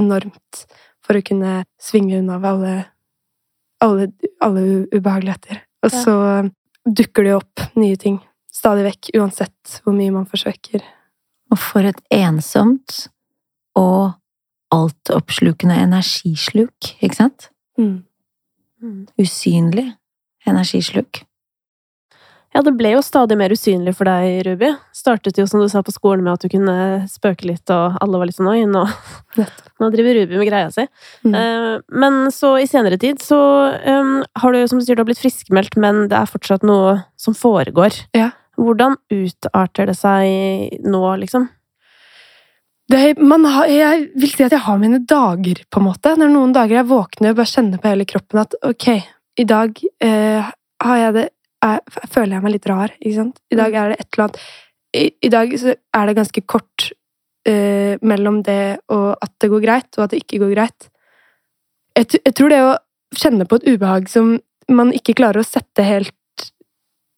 [0.00, 0.64] enormt
[1.04, 2.74] for å kunne svinge unna alle,
[3.84, 4.08] alle,
[4.40, 5.60] alle ubehageligheter.
[5.84, 6.16] Og så
[6.88, 10.84] dukker det opp nye ting stadig vekk, uansett hvor mye man forsøker.
[11.52, 13.06] Og for et ensomt
[13.78, 14.14] og
[14.72, 17.50] altoppslukende energisluk, ikke sant?
[17.80, 18.04] Mm.
[19.20, 19.90] Usynlig
[20.48, 21.22] energisluk.
[22.52, 24.74] Ja, det ble jo stadig mer usynlig for deg, Ruby.
[24.92, 26.74] Startet jo, som du sa, på skolen med at du kunne
[27.08, 28.82] spøke litt, og alle var litt sånn oi, nå,
[29.80, 30.84] nå driver Ruby med greia si.
[31.24, 31.32] Mm.
[31.32, 33.40] Uh, men så i senere tid så
[33.72, 36.98] um, har du, som du sier, du har blitt friskmeldt, men det er fortsatt noe
[37.16, 38.02] som foregår.
[38.18, 38.34] Ja.
[38.62, 41.48] Hvordan utarter det seg nå, liksom?
[42.92, 46.14] Det, har, jeg vil si at jeg har mine dager, på en måte.
[46.18, 48.88] Når noen dager jeg våkner og bare kjenner på hele kroppen at ok,
[49.40, 50.50] i dag eh,
[50.82, 51.28] har jeg det
[51.62, 51.78] er,
[52.10, 53.40] Føler jeg meg litt rar, ikke sant?
[53.54, 54.40] I dag er det et eller annet
[54.98, 56.88] I, i dag er det ganske kort
[57.48, 60.88] eh, mellom det og at det går greit, og at det ikke går greit.
[61.96, 62.72] Jeg, jeg tror det å
[63.16, 64.34] kjenne på et ubehag som
[64.72, 66.48] man ikke klarer å sette helt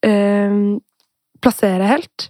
[0.06, 0.60] eh,
[1.44, 2.28] Plassere helt,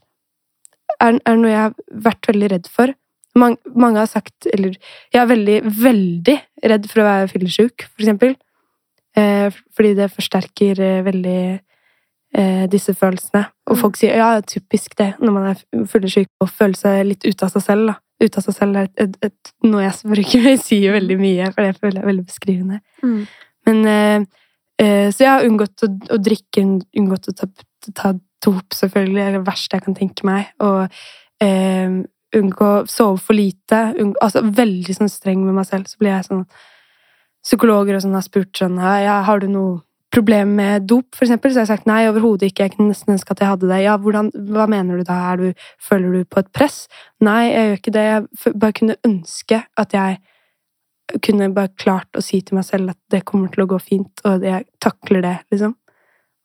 [1.00, 1.74] er, er noe jeg har
[2.08, 2.92] vært veldig redd for.
[3.34, 4.76] Mange, mange har sagt Eller
[5.10, 6.34] jeg er veldig, veldig
[6.70, 8.36] redd for å være fyllesyk, for eksempel.
[9.18, 11.40] Eh, fordi det forsterker eh, veldig
[12.34, 13.44] eh, disse følelsene.
[13.70, 13.80] Og Mm.
[13.80, 17.26] folk sier ja, det er typisk det når man er fyllesyk, å føle seg litt
[17.26, 17.86] ute av seg selv.
[17.92, 17.98] da.
[18.22, 21.50] Ute av seg selv er et, et, et, noe jeg bruker jeg sier veldig mye,
[21.54, 22.80] for det føler jeg er veldig beskrivende.
[23.66, 24.24] Men eh,
[24.78, 26.62] eh, Så jeg har unngått å, å drikke,
[26.98, 27.46] unngått å ta,
[27.92, 29.20] ta dop, selvfølgelig.
[29.20, 30.52] Det er det verste jeg kan tenke meg.
[30.64, 30.84] Og
[31.44, 31.96] eh,
[32.38, 33.80] unngå å sove for lite.
[34.00, 35.90] Unngå, altså veldig sånn streng med meg selv.
[35.90, 36.46] Så blir jeg sånn
[37.44, 39.82] Psykologer og sånn har spurt sånn ja, Har du noe
[40.14, 41.52] problem med dop, for eksempel?
[41.52, 42.68] Så har jeg sagt nei, overhodet ikke.
[42.68, 43.80] Jeg kunne nesten ønske at jeg hadde det.
[43.84, 45.18] Ja, hvordan, hva mener du da?
[45.36, 45.50] Du,
[45.82, 46.84] føler du på et press?
[47.24, 48.06] Nei, jeg gjør ikke det.
[48.06, 50.22] Jeg bare kunne ønske at jeg
[51.24, 54.22] kunne bare klart å si til meg selv at det kommer til å gå fint,
[54.24, 55.74] og jeg takler det, liksom.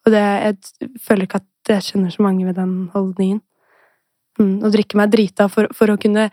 [0.06, 3.42] Og det, jeg føler ikke at jeg kjenner så mange ved den holdningen.
[4.40, 6.30] Mm, å drikke meg drita for, for å kunne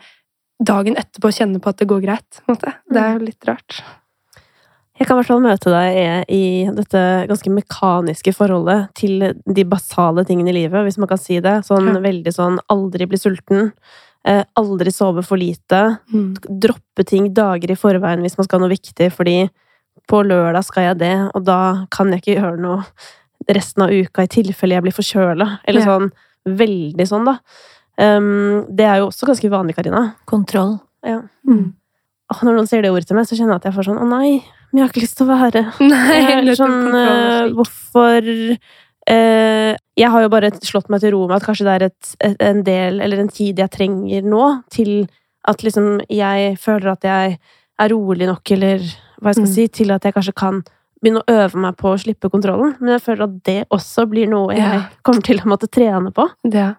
[0.63, 2.39] dagen etterpå kjenne på at det går greit.
[2.47, 3.81] Det er jo litt rart.
[4.97, 10.23] Jeg kan i hvert fall møte deg i dette ganske mekaniske forholdet til de basale
[10.25, 11.59] tingene i livet, hvis man kan si det.
[11.67, 11.99] Sånn Ja.
[12.01, 13.73] veldig sånn aldri bli sulten,
[14.25, 16.33] eh, aldri sove for lite, Mm.
[16.49, 19.49] droppe ting dager i forveien hvis man skal ha noe viktig, fordi
[20.07, 22.83] på lørdag skal jeg det, og da kan jeg ikke gjøre noe
[23.49, 25.59] resten av uka i tilfelle jeg blir forkjøla.
[25.65, 25.85] Eller Ja.
[25.97, 26.11] sånn
[26.47, 27.37] veldig sånn, da.
[27.99, 30.15] Um, det er jo også ganske vanlig, Karina.
[30.29, 30.79] Kontroll.
[31.03, 31.21] Ja.
[31.47, 31.73] Mm.
[32.29, 34.01] Og når noen sier det ordet til meg, så kjenner jeg at jeg får sånn
[34.03, 37.53] Å nei, men jeg har ikke lyst til å være Nei, Eller sånn, slik.
[37.55, 38.27] hvorfor
[39.09, 42.15] uh, Jeg har jo bare slått meg til ro med at kanskje det er et,
[42.19, 45.07] et, en del, eller en tid jeg trenger nå, til
[45.47, 47.37] at liksom jeg føler at jeg
[47.79, 48.83] er rolig nok, eller
[49.21, 49.53] hva jeg skal Mm.
[49.55, 50.61] si, til at jeg kanskje kan
[51.01, 52.75] begynne å øve meg på å slippe kontrollen.
[52.79, 54.85] Men jeg føler at det også blir noe jeg Ja.
[55.03, 56.27] kommer til å måtte trene på.
[56.53, 56.75] Ja.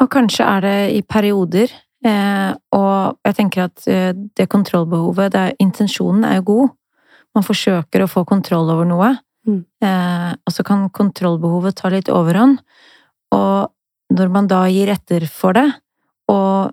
[0.00, 1.70] Og kanskje er det i perioder.
[2.04, 6.70] Eh, og jeg tenker at eh, det kontrollbehovet, det er, intensjonen er jo god.
[7.34, 9.10] Man forsøker å få kontroll over noe.
[9.46, 9.64] Mm.
[9.82, 12.58] Eh, og så kan kontrollbehovet ta litt overhånd.
[13.32, 13.70] Og
[14.12, 15.68] når man da gir etter for det,
[16.30, 16.72] og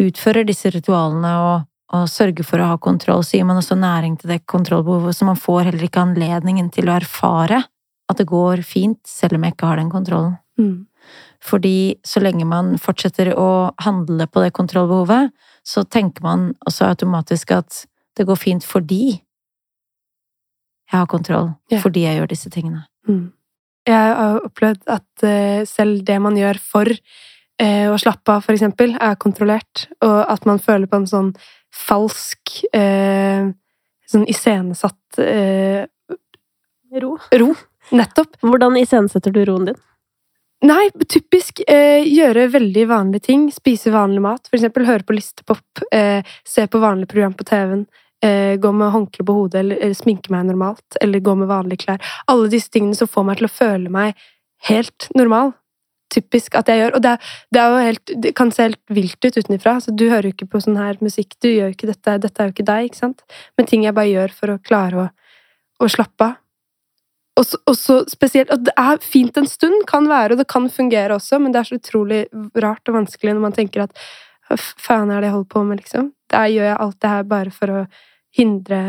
[0.00, 4.16] utfører disse ritualene og, og sørger for å ha kontroll, så gir man også næring
[4.20, 7.64] til det kontrollbehovet, så man får heller ikke anledningen til å erfare
[8.10, 10.36] at det går fint, selv om jeg ikke har den kontrollen.
[10.60, 10.86] Mm.
[11.42, 15.32] Fordi så lenge man fortsetter å handle på det kontrollbehovet,
[15.66, 17.84] så tenker man også automatisk at
[18.18, 19.20] det går fint fordi
[20.90, 21.52] jeg har kontroll.
[21.70, 21.78] Ja.
[21.82, 22.84] Fordi jeg gjør disse tingene.
[23.08, 23.30] Mm.
[23.88, 28.56] Jeg har opplevd at eh, selv det man gjør for eh, å slappe av, for
[28.56, 31.30] eksempel, er kontrollert, og at man føler på en sånn
[31.74, 33.50] falsk eh,
[34.10, 35.84] Sånn iscenesatt eh,
[36.98, 37.12] Ro.
[37.38, 37.52] ro.
[37.94, 38.40] Nettopp.
[38.42, 39.76] Hvordan iscenesetter du roen din?
[40.66, 43.46] Nei, typisk eh, gjøre veldig vanlige ting.
[43.54, 44.50] Spise vanlig mat.
[44.50, 45.84] For eksempel høre på listepop.
[45.94, 47.86] Eh, se på vanlig program på TV-en.
[48.20, 50.98] Eh, gå med håndkle på hodet, eller, eller sminke meg normalt.
[51.00, 52.12] Eller gå med vanlige klær.
[52.28, 54.26] Alle disse tingene som får meg til å føle meg
[54.68, 55.54] helt normal.
[56.10, 56.96] Typisk at jeg gjør.
[56.98, 57.14] Og det,
[57.54, 59.78] det, helt, det kan se helt vilt ut utenfra.
[59.88, 61.36] Du hører jo ikke på sånn her musikk.
[61.42, 62.18] Du gjør jo ikke dette.
[62.26, 63.24] Dette er jo ikke deg, ikke sant?
[63.58, 65.08] Men ting jeg bare gjør for å klare å,
[65.80, 66.38] å slappe av.
[67.38, 70.48] Og så, og så spesielt Og det er fint en stund, kan være, og det
[70.50, 72.24] kan fungere også, men det er så utrolig
[72.58, 73.94] rart og vanskelig når man tenker at
[74.50, 76.10] hva faen er det jeg holder på med, liksom?
[76.32, 77.84] Der gjør jeg alt det her bare for å
[78.34, 78.80] hindre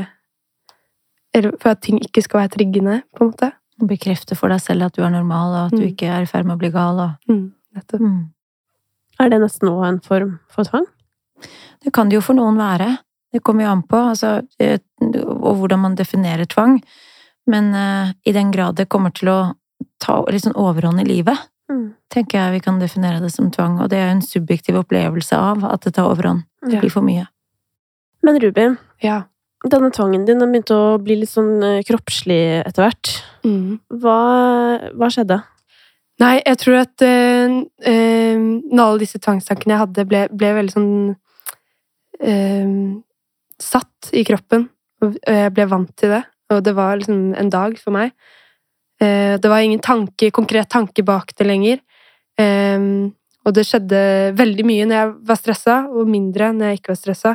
[1.34, 3.52] Eller for at ting ikke skal være triggende, på en måte.
[3.88, 5.90] Bekrefte for deg selv at du er normal, og at du Mm.
[5.94, 7.00] ikke er i ferd med å bli gal.
[7.00, 7.30] Og...
[7.30, 8.02] Mm, nettopp.
[8.02, 8.30] Mm.
[9.20, 10.86] Er det nesten òg en form for tvang?
[11.84, 12.98] Det kan det jo for noen være.
[13.34, 16.82] Det kommer jo an på, altså, eh, og hvordan man definerer tvang.
[17.48, 19.40] Men uh, i den grad det kommer til å
[20.00, 21.38] ta litt sånn overhånd i livet,
[22.12, 23.80] tenker jeg vi kan definere det som tvang.
[23.82, 26.44] Og det er jo en subjektiv opplevelse av at det tar overhånd.
[26.68, 27.28] Det blir for mye.
[28.22, 29.24] Men Ruben, Ja.
[29.70, 33.12] Denne tvangen din den begynte å bli litt sånn eh, kroppslig etter hvert.
[33.46, 33.78] Mm.
[34.02, 34.18] Hva,
[34.98, 35.42] hva skjedde?
[36.22, 37.56] Nei, jeg tror at øh,
[37.92, 38.42] øh,
[38.74, 40.92] alle disse tvangstankene jeg hadde, ble, ble veldig sånn
[42.22, 42.76] øh,
[43.62, 44.68] satt i kroppen,
[45.02, 46.22] og jeg ble vant til det,
[46.54, 48.14] og det var liksom en dag for meg.
[49.02, 51.80] Det var ingen tanke, konkret tanke bak det lenger.
[52.38, 54.02] Og det skjedde
[54.38, 57.32] veldig mye når jeg var stressa, og mindre når jeg ikke var stressa.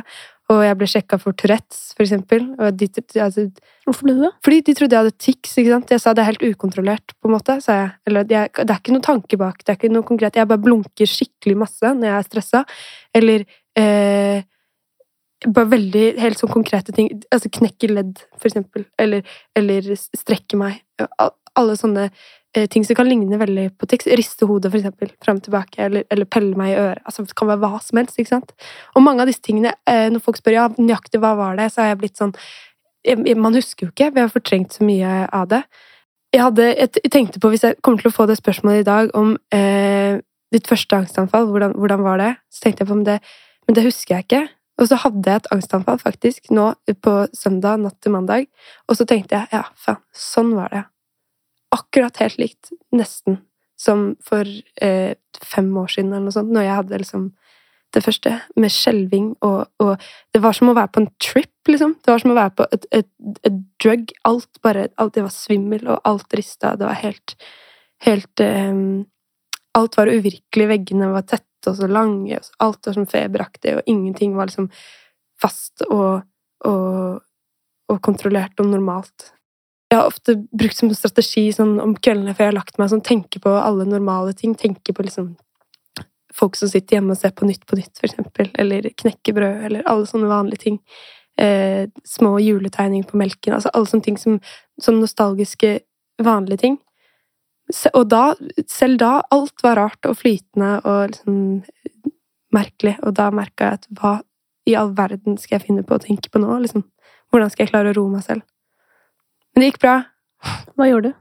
[0.47, 2.45] Og jeg ble sjekka for Tourettes, for eksempel.
[2.79, 2.87] De,
[3.19, 3.47] altså,
[3.83, 4.29] Hvorfor ble du det?
[4.45, 5.55] fordi de trodde jeg hadde tics.
[5.59, 5.91] ikke sant?
[5.91, 7.57] Jeg sa det er helt ukontrollert, på en måte.
[7.63, 7.89] sa jeg.
[8.07, 9.59] Eller det er, det er ikke noen tanke bak.
[9.63, 10.39] det er ikke noe konkret.
[10.39, 12.63] Jeg bare blunker skikkelig masse når jeg er stressa.
[13.19, 13.43] Eller
[13.75, 14.47] eh,
[15.45, 17.11] bare veldig helt sånn konkrete ting.
[17.27, 18.87] Altså knekke ledd, for eksempel.
[18.97, 20.79] Eller, eller strekke meg.
[21.57, 22.03] Al- Alle sånne
[22.55, 24.07] eh, ting som kan ligne veldig på tics.
[24.07, 25.09] Riste hodet, for eksempel.
[25.25, 25.81] Fram og tilbake.
[25.83, 27.01] Eller, eller pelle meg i øret.
[27.05, 28.19] Altså, det kan være hva som helst.
[28.19, 28.53] ikke sant?
[28.95, 31.81] Og mange av disse tingene, eh, når folk spør ja, nøyaktig hva var det, så
[31.83, 32.35] har jeg blitt sånn
[33.37, 34.13] Man husker jo ikke.
[34.13, 35.61] Vi har fortrengt så mye av det.
[36.33, 39.13] Jeg, hadde, jeg tenkte på, hvis jeg kommer til å få det spørsmålet i dag
[39.15, 40.19] om eh,
[40.51, 42.33] ditt første angstanfall, hvordan, hvordan var det?
[42.51, 43.21] Så tenkte jeg på om det
[43.67, 44.43] Men det husker jeg ikke.
[44.77, 48.45] Og så hadde jeg et angstanfall faktisk nå på søndag natt til mandag.
[48.87, 50.83] Og så tenkte jeg ja, faen, sånn var det.
[51.77, 53.41] Akkurat helt likt, nesten,
[53.77, 54.47] som for
[54.81, 55.13] eh,
[55.43, 57.27] fem år siden eller noe sånt, når jeg hadde liksom
[57.95, 60.01] det første, med skjelving og, og
[60.33, 61.95] Det var som å være på en trip, liksom.
[62.03, 63.07] Det var som å være på et, et,
[63.47, 64.11] et drug.
[64.27, 66.75] Alt bare alt, Det var svimmel, og alt rista.
[66.75, 67.37] Det var helt
[68.05, 68.75] Helt eh,
[69.77, 70.67] Alt var uvirkelig.
[70.69, 72.37] Veggene var tette og så lange.
[72.37, 74.69] og Alt var som feberaktig, og ingenting var liksom
[75.41, 76.23] fast og,
[76.65, 77.19] og,
[77.89, 79.31] og kontrollert og normalt.
[79.87, 83.05] Jeg har ofte brukt som strategi sånn om kveldene før jeg har lagt meg, sånn
[83.05, 84.55] tenke på alle normale ting.
[84.59, 85.35] Tenke på liksom
[86.37, 88.49] folk som sitter hjemme og ser på Nytt på Nytt, for.
[88.59, 90.81] Eller knekkebrød, eller alle sånne vanlige ting.
[91.39, 93.55] Eh, små juletegninger på melken.
[93.55, 94.41] Altså alle sånne ting som
[94.81, 95.79] som nostalgiske,
[96.21, 96.77] vanlige ting.
[97.93, 98.35] Og da,
[98.69, 101.39] selv da, alt var rart og flytende og liksom
[102.55, 102.95] merkelig.
[103.03, 104.13] Og da merka jeg at hva
[104.67, 106.59] i all verden skal jeg finne på å tenke på nå?
[106.63, 106.85] Liksom?
[107.31, 108.45] Hvordan skal jeg klare å roe meg selv?
[109.57, 109.93] Men det gikk bra.
[110.77, 111.13] Hva gjorde du?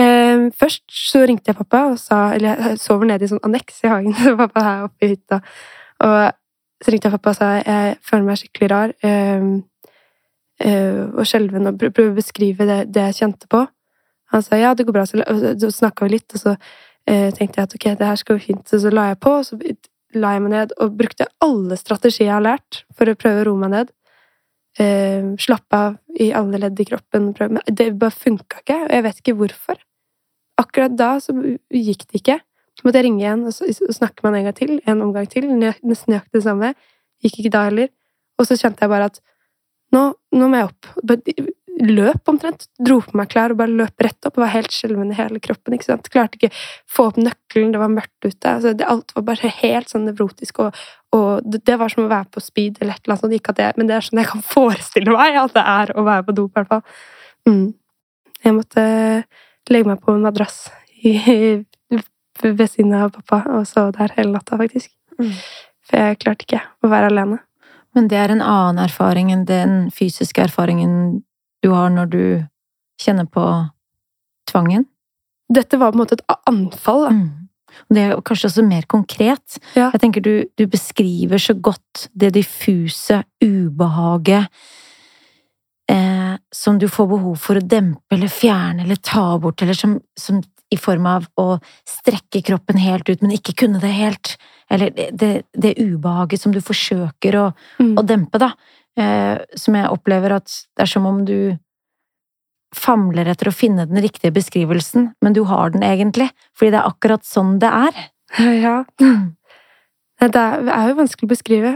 [0.00, 3.82] Um, først så ringte jeg pappa og sa Eller jeg sover nede i sånn anneks
[3.84, 4.14] i hagen.
[4.22, 5.42] Så pappa her oppe i hytta.
[6.00, 6.14] Og
[6.80, 8.96] så ringte jeg pappa og sa jeg føler meg skikkelig rar.
[9.04, 9.52] um,
[10.64, 13.66] uh, og skjelven og prøvde å beskrive det, det jeg kjente på.
[14.32, 15.04] Han sa ja, det går bra.
[15.04, 18.40] Så, så snakka vi litt, og så uh, tenkte jeg at ok, det her skal
[18.40, 18.64] jo fint.
[18.64, 19.60] Så, så la jeg på, og så
[20.16, 23.50] la jeg meg ned og brukte alle strategier jeg har lært for å prøve å
[23.50, 23.98] roe meg ned.
[24.80, 27.32] Eh, slappe av i alle ledd i kroppen.
[27.40, 29.82] Men det bare funka ikke, og jeg vet ikke hvorfor.
[30.60, 31.34] Akkurat da så
[31.72, 32.38] gikk det ikke.
[32.72, 33.52] Så måtte jeg ringe igjen og,
[33.92, 34.72] snakke med han en gang til.
[34.88, 35.48] En omgang til.
[35.52, 36.72] Nesten nøyaktig det samme.
[37.22, 37.92] Gikk ikke da heller.
[38.40, 39.20] Og så kjente jeg bare at
[39.92, 40.88] nå, nå må jeg opp.
[41.82, 42.68] Løp omtrent.
[42.78, 44.36] Dro på meg klær og bare løp rett opp.
[44.36, 45.74] Og var helt skjelven i hele kroppen.
[45.74, 46.10] ikke sant?
[46.12, 46.52] Klarte ikke
[46.90, 48.52] få opp nøkkelen, det var mørkt ute.
[48.52, 50.62] Altså, det, alt var bare helt sånn nevrotisk.
[50.62, 50.82] Og,
[51.16, 53.36] og det, det var som å være på speed eller et eller annet sånt.
[53.38, 56.06] Ikke at jeg, men det er sånn jeg kan forestille meg at det er å
[56.06, 56.84] være på do, i hvert fall.
[57.50, 57.66] Mm.
[58.42, 58.86] Jeg måtte
[59.70, 60.62] legge meg på en madrass
[61.02, 61.12] i,
[62.42, 64.94] ved siden av pappa og sove der hele natta, faktisk.
[65.18, 65.34] Mm.
[65.88, 67.42] For jeg klarte ikke å være alene.
[67.92, 71.22] Men det er en annen erfaring enn den fysiske erfaringen
[71.62, 72.22] du har når du
[73.02, 73.44] kjenner på
[74.50, 74.84] tvangen.
[75.52, 77.06] Dette var på en måte et anfall.
[77.06, 77.10] Da.
[77.16, 77.48] Mm.
[77.92, 79.58] Det er kanskje også mer konkret.
[79.76, 79.90] Ja.
[79.94, 84.48] Jeg tenker du, du beskriver så godt det diffuse ubehaget
[85.90, 89.96] eh, som du får behov for å dempe eller fjerne eller ta bort, eller som,
[90.18, 94.36] som i form av å strekke kroppen helt ut, men ikke kunne det helt.
[94.72, 97.48] Eller det, det, det ubehaget som du forsøker å,
[97.82, 97.96] Mm.
[98.00, 98.52] å dempe, da.
[99.00, 101.56] Eh, som jeg opplever at det er som om du
[102.76, 106.88] famler etter å finne den riktige beskrivelsen, men du har den egentlig, fordi det er
[106.90, 108.02] akkurat sånn det er.
[108.38, 108.78] Ja.
[110.22, 111.70] Det er, det er jo vanskelig å beskrive.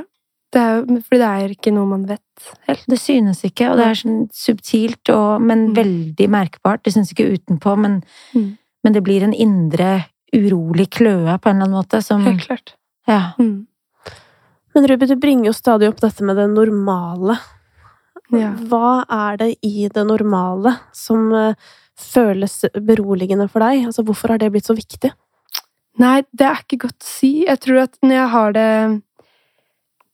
[0.55, 2.85] Det er jo, fordi det er ikke noe man vet helt.
[2.89, 5.75] Det synes ikke, og det er sånn subtilt, og, men Mm.
[5.77, 6.83] veldig merkbart.
[6.87, 8.03] Det synes ikke utenpå, men,
[8.35, 8.57] Mm.
[8.85, 12.75] men det blir en indre urolig kløe på en eller annen måte, som Helt klart.
[13.09, 13.33] Ja.
[13.39, 13.67] Mm.
[14.77, 17.39] Men Ruby, du bringer jo stadig opp dette med det normale.
[18.29, 18.51] Ja.
[18.69, 21.55] Hva er det i det normale som eh,
[21.97, 23.87] føles beroligende for deg?
[23.89, 25.15] Altså, hvorfor har det blitt så viktig?
[26.03, 27.31] Nei, det er ikke godt å si.
[27.47, 28.71] Jeg tror at når jeg har det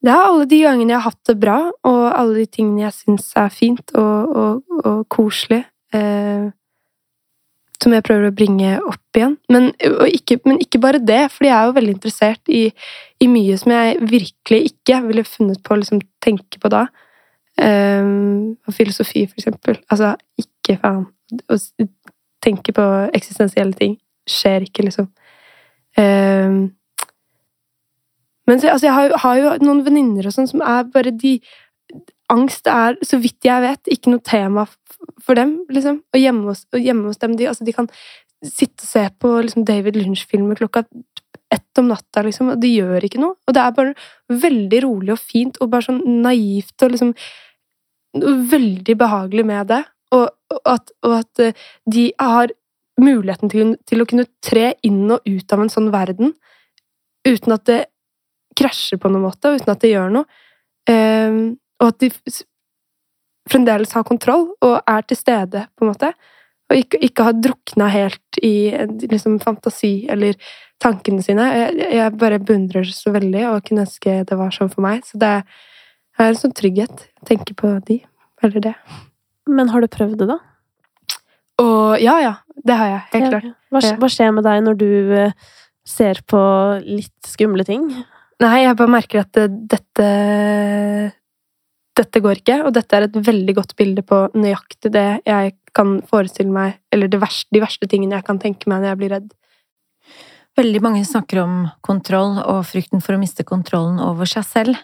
[0.03, 1.59] Det er alle de gangene jeg har hatt det bra,
[1.90, 5.64] og alle de tingene jeg syns er fint og, og, og koselig.
[5.94, 6.53] Eh,
[7.83, 9.37] som jeg prøver å bringe opp igjen.
[9.53, 9.71] Men,
[10.09, 12.64] ikke, men ikke, bare det, for jeg er jo veldig interessert i,
[13.23, 16.87] i, mye som jeg virkelig ikke ville funnet på å liksom, tenke på da.
[17.61, 19.81] Um, filosofi, for eksempel.
[19.92, 21.09] Altså, ikke faen.
[21.49, 21.59] Å
[22.42, 25.11] tenke på eksistensielle ting skjer ikke, liksom.
[25.99, 26.73] Um,
[28.49, 31.37] men altså, jeg har, har, jo noen venninner og sånn som er bare de
[32.33, 34.66] Angst er, så vidt jeg vet, ikke noe tema
[35.23, 36.01] for dem, liksom.
[36.12, 37.90] Og hjemme hos, og hjemme hos dem de, altså, de kan
[38.42, 40.85] sitte og se på liksom, David Lynch-filmer klokka
[41.53, 43.37] ett om natta, liksom, og det gjør ikke noe.
[43.47, 43.95] Og det er bare
[44.42, 47.16] veldig rolig og fint og bare sånn naivt og liksom
[48.12, 49.79] Veldig behagelig med det.
[50.12, 52.51] Og, og, at, og at, eh, de har
[53.01, 56.35] muligheten til, til, å kunne tre inn og ut av en sånn verden
[57.25, 57.79] uten at det
[58.59, 60.40] krasjer på noen måte, og uten at det gjør noe.
[60.90, 61.38] Um,
[61.83, 62.11] og at de
[63.51, 66.12] fremdeles har kontroll og er til stede, på en måte.
[66.71, 68.71] Og ikke, ikke har drukna helt i
[69.11, 70.38] liksom, fantasi eller
[70.83, 71.49] tankene sine.
[71.53, 75.03] Jeg, jeg bare beundrer så veldig og kunne ønske det var sånn for meg.
[75.05, 77.99] Så det er en sånn trygghet å tenke på de,
[78.45, 78.77] eller det.
[79.51, 80.38] Men har du prøvd det, da?
[81.62, 82.37] Og ja, ja.
[82.62, 83.03] Det har jeg.
[83.16, 83.51] Helt klart.
[83.73, 85.37] Hva, hva skjer med deg når du eh,
[85.88, 86.40] ser på
[86.85, 87.88] litt skumle ting?
[88.42, 89.40] Nei, jeg bare merker at
[89.71, 90.07] dette
[91.98, 95.98] dette går ikke, og dette er et veldig godt bilde på nøyaktig det jeg kan
[96.09, 99.33] forestille meg, eller verste, de verste tingene jeg kan tenke meg når jeg blir redd.
[100.57, 104.81] Veldig mange snakker om kontroll og frykten for å miste kontrollen over seg selv.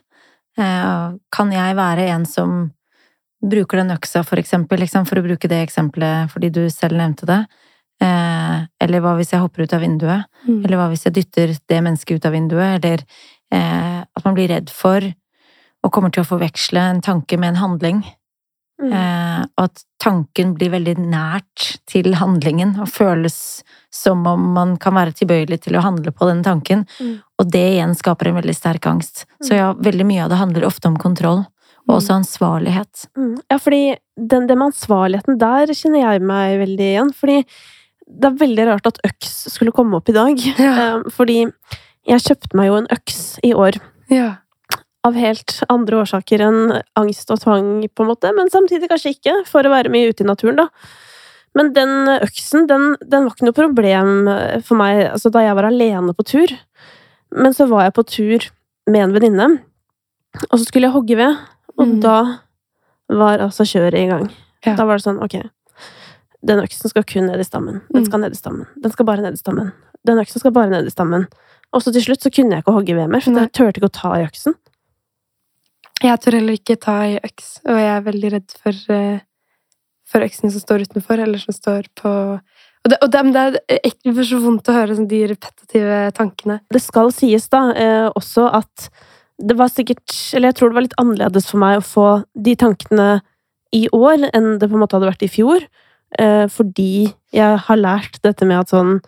[0.58, 2.58] Eh, kan jeg være en som
[3.44, 7.42] bruker den øksa, for eksempel, for å bruke det eksempelet fordi du selv nevnte det?
[8.00, 10.24] Eh, eller hva hvis jeg hopper ut av vinduet?
[10.46, 10.64] Mm.
[10.64, 12.78] Eller hva hvis jeg dytter det mennesket ut av vinduet?
[12.78, 13.04] Eller
[13.52, 15.04] eh, at man blir redd for
[15.84, 18.00] og kommer til å forveksle en tanke med en handling.
[18.78, 18.92] Mm.
[18.94, 23.64] Eh, og at tanken blir veldig nært til handlingen og føles
[23.94, 26.84] som om man kan være tilbøyelig til å handle på den tanken.
[27.02, 27.16] Mm.
[27.42, 29.24] Og det igjen skaper en veldig sterk angst.
[29.42, 31.42] Så ja, veldig mye av det handler ofte om kontroll.
[31.88, 32.18] Og også mm.
[32.20, 33.04] ansvarlighet.
[33.16, 33.34] Mm.
[33.48, 33.82] Ja, fordi
[34.14, 37.12] den, den med ansvarligheten, der kjenner jeg meg veldig igjen.
[37.16, 37.38] Fordi
[38.08, 40.44] det er veldig rart at øks skulle komme opp i dag.
[40.60, 40.74] Ja.
[40.74, 41.40] Eh, fordi
[42.08, 43.80] jeg kjøpte meg jo en øks i år.
[44.12, 44.36] Ja
[45.06, 49.36] av helt andre årsaker enn angst og tvang, på en måte, men samtidig kanskje ikke,
[49.48, 50.68] for å være mye ute i naturen, da.
[51.56, 54.10] Men den øksen, den, den var ikke noe problem
[54.66, 56.52] for meg altså, da jeg var alene på tur.
[57.34, 58.48] Men så var jeg på tur
[58.88, 59.48] med en venninne,
[60.48, 61.40] og så skulle jeg hogge ved,
[61.78, 61.96] og mm.
[62.04, 62.18] da
[63.08, 64.28] var altså kjøret i gang.
[64.66, 64.74] Ja.
[64.76, 65.40] Da var det sånn, ok,
[66.46, 67.80] den øksen skal kun ned i stammen.
[67.90, 68.08] Den mm.
[68.08, 68.68] skal ned i stammen.
[68.78, 69.72] Den skal bare ned i stammen.
[70.06, 71.26] Den øksen skal bare ned i stammen.
[71.74, 73.90] Og så til slutt så kunne jeg ikke hogge ved mer, for jeg turte ikke
[73.90, 74.56] å ta i øksen.
[76.04, 79.18] Jeg tør heller ikke ta i øks, og jeg er veldig redd for, uh,
[80.06, 82.12] for øksen som står utenfor, eller som står på
[82.84, 86.60] og det, og det, det er egentlig så vondt å høre sånn, de repetitive tankene.
[86.72, 88.88] Det skal sies da eh, også at
[89.38, 92.54] det var sikkert Eller jeg tror det var litt annerledes for meg å få de
[92.58, 93.08] tankene
[93.74, 95.66] i år enn det på en måte hadde vært i fjor.
[96.18, 98.98] Eh, fordi jeg har lært dette med at sånn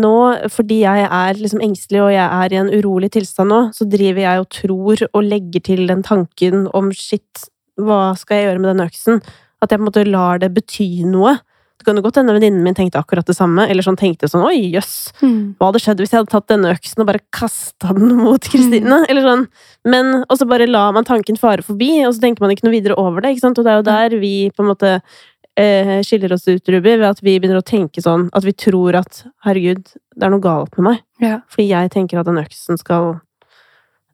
[0.00, 0.16] nå,
[0.52, 4.24] fordi jeg er liksom engstelig og jeg er i en urolig tilstand nå, så driver
[4.24, 7.46] jeg og tror og legger til den tanken om shit,
[7.80, 9.22] hva skal jeg gjøre med den øksen?
[9.62, 11.38] At jeg på en måte lar det bety noe.
[11.82, 14.44] Det kan jo godt hende venninnen min tenkte akkurat det samme, eller sånn tenkte sånn
[14.46, 15.56] oi, jøss, mm.
[15.58, 19.00] hva hadde skjedd hvis jeg hadde tatt denne øksen og bare kasta den mot Kristine?
[19.02, 19.06] Mm.
[19.10, 19.42] Eller sånn.
[19.90, 22.76] Men og så bare lar man tanken fare forbi, og så tenker man ikke noe
[22.76, 23.58] videre over det, ikke sant?
[23.58, 24.92] Og det er jo der vi på en måte
[25.58, 28.96] eh, skiller oss ut, Ruby, ved at vi begynner å tenke sånn at vi tror
[29.02, 29.84] at herregud,
[30.16, 31.04] det er noe galt med meg.
[31.22, 31.38] Ja.
[31.52, 33.16] Fordi jeg tenker at den øksen skal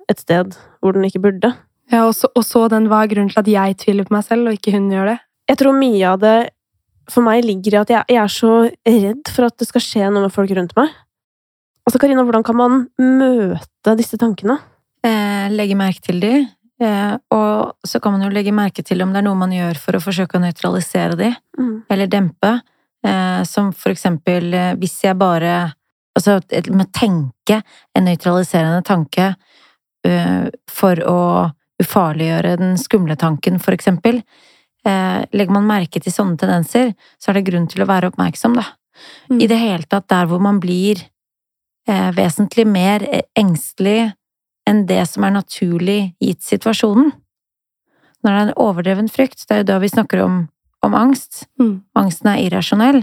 [0.09, 1.53] et sted hvor den ikke burde.
[1.93, 4.25] Ja, og så, og så den hva er grunnen til at jeg tviler på meg
[4.27, 5.19] selv, og ikke hun gjør det?
[5.49, 6.39] Jeg tror mye av det
[7.09, 10.11] for meg ligger i at jeg, jeg er så redd for at det skal skje
[10.13, 10.93] noe med folk rundt meg.
[11.89, 14.59] Altså, Karina, hvordan kan man møte disse tankene?
[15.07, 19.11] Eh, legge merke til de, Eh, og så kan man jo legge merke til om
[19.11, 21.73] det er noe man gjør for å forsøke å nøytralisere de, mm.
[21.91, 22.53] eller dempe.
[23.07, 25.75] Eh, som for eksempel eh, hvis jeg bare
[26.19, 26.41] Altså
[26.75, 27.61] med tenke
[27.95, 29.29] en nøytraliserende tanke
[30.67, 31.21] for å
[31.79, 34.19] ufarliggjøre den skumle tanken, for eksempel.
[34.83, 36.91] Legger man merke til sånne tendenser,
[37.23, 38.65] så er det grunn til å være oppmerksom, da.
[39.31, 39.37] Mm.
[39.45, 41.05] I det hele tatt der hvor man blir
[41.87, 43.07] vesentlig mer
[43.39, 44.09] engstelig
[44.69, 47.13] enn det som er naturlig gitt situasjonen.
[48.25, 50.41] Når det er en overdreven frykt, det er jo da vi snakker om,
[50.85, 51.47] om angst.
[51.61, 51.81] Mm.
[51.99, 53.03] Angsten er irrasjonell,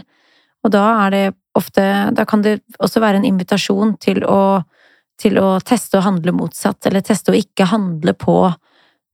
[0.66, 4.60] og da er det ofte Da kan det også være en invitasjon til å,
[5.22, 8.36] til å teste å handle motsatt, eller teste å ikke handle på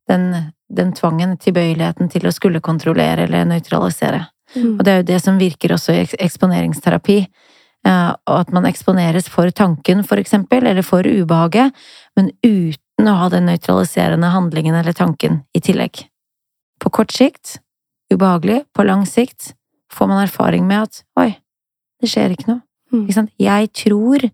[0.09, 4.23] den, den tvangen, tilbøyeligheten til å skulle kontrollere eller nøytralisere.
[4.55, 4.73] Mm.
[4.73, 7.19] Og det er jo det som virker også i eksponeringsterapi.
[7.87, 11.73] Eh, Og at man eksponeres for tanken, for eksempel, eller for ubehaget,
[12.15, 16.05] men uten å ha den nøytraliserende handlingen eller tanken i tillegg.
[16.81, 17.57] På kort sikt
[18.13, 19.53] ubehagelig, på lang sikt
[19.91, 21.31] får man erfaring med at oi,
[22.01, 22.61] det skjer ikke noe.
[22.91, 23.05] Mm.
[23.05, 23.33] Ikke sant?
[23.39, 24.27] Jeg tror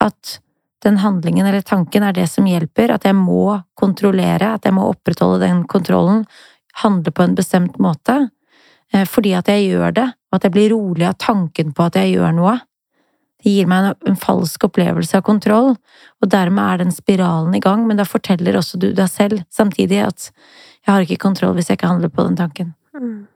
[0.00, 0.38] at
[0.80, 4.86] den handlingen eller tanken er det som hjelper, at jeg må kontrollere, at jeg må
[4.88, 6.24] opprettholde den kontrollen,
[6.80, 8.30] handle på en bestemt måte,
[8.94, 11.98] eh, fordi at jeg gjør det, og at jeg blir rolig av tanken på at
[11.98, 12.56] jeg gjør noe.
[13.40, 15.72] Det gir meg en, en falsk opplevelse av kontroll,
[16.20, 20.02] og dermed er den spiralen i gang, men da forteller også du deg selv samtidig
[20.06, 22.74] at jeg har ikke kontroll hvis jeg ikke handler på den tanken.
[22.96, 23.26] Mm.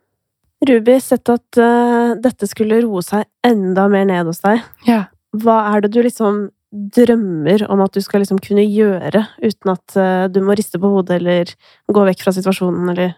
[0.65, 4.63] Ruby, sett at uh, dette skulle roe seg enda mer ned hos deg.
[4.89, 5.07] Ja.
[5.35, 6.47] Hva er det du liksom
[6.95, 10.91] drømmer om at du skal liksom kunne gjøre uten at uh, du må riste på
[10.91, 11.53] hodet eller
[11.91, 13.15] gå vekk fra situasjonen, eller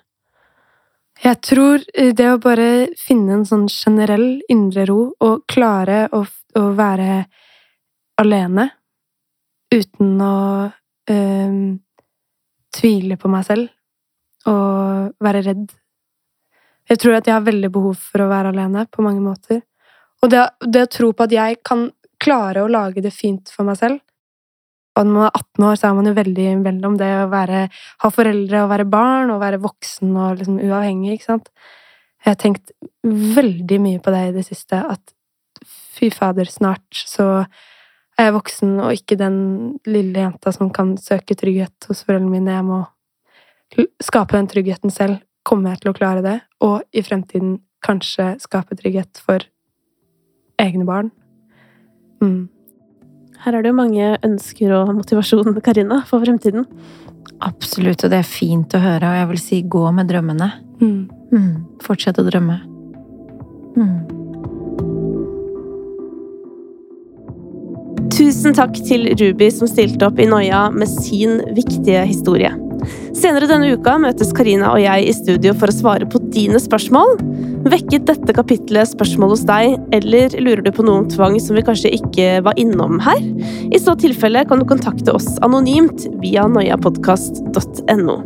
[1.24, 6.22] Jeg tror eh, det å bare finne en sånn generell indre ro, og klare å,
[6.26, 7.24] å være
[8.20, 8.68] alene
[9.72, 10.36] uten å
[11.10, 11.56] øh,
[12.76, 13.72] tvile på meg selv
[14.46, 15.66] og være redd.
[16.86, 19.64] Jeg tror at jeg har veldig behov for å være alene på mange måter.
[20.22, 21.88] Og det, det å tro på at jeg kan
[22.22, 24.05] klare å lage det fint for meg selv
[24.97, 27.66] Og når man er 18 år, så er man jo veldig mellom det å være,
[28.03, 31.51] ha foreldre og være barn og være voksen og liksom uavhengig, ikke sant.
[32.24, 32.72] Jeg har tenkt
[33.05, 35.12] veldig mye på det i det siste, at
[35.97, 37.28] fy fader, snart så
[38.16, 39.38] er jeg voksen og ikke den
[39.88, 42.57] lille jenta som kan søke trygghet hos foreldrene mine.
[42.57, 45.20] Jeg må skape den tryggheten selv.
[45.47, 46.38] Kommer jeg til å klare det?
[46.64, 49.44] Og i fremtiden kanskje skape trygghet for
[50.59, 51.12] egne barn.
[52.24, 52.49] Mm.
[53.45, 56.66] Her er det jo mange ønsker og motivasjon, Karina, for fremtiden.
[57.45, 60.51] Absolutt, og det er fint å høre, og jeg vil si gå med drømmene.
[60.80, 61.01] Mm.
[61.32, 61.51] Mm,
[61.84, 62.61] fortsett å drømme.
[63.76, 63.99] Mm.
[68.16, 72.55] Tusen takk til Ruby som stilte opp i Noia med sin viktige historie.
[73.16, 77.16] Senere denne uka møtes Karina og jeg i studio for å svare på dine spørsmål.
[77.66, 81.64] Vekket dette kapitlet spørsmål hos deg, eller lurer du på noe om tvang som vi
[81.64, 83.22] kanskje ikke var innom her?
[83.72, 88.20] I så tilfelle kan du kontakte oss anonymt via noiapodkast.no.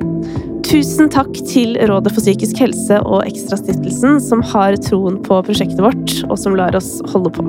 [0.66, 6.18] Tusen takk til Rådet for psykisk helse og Ekstrastiftelsen, som har troen på prosjektet vårt,
[6.26, 7.46] og som lar oss holde på.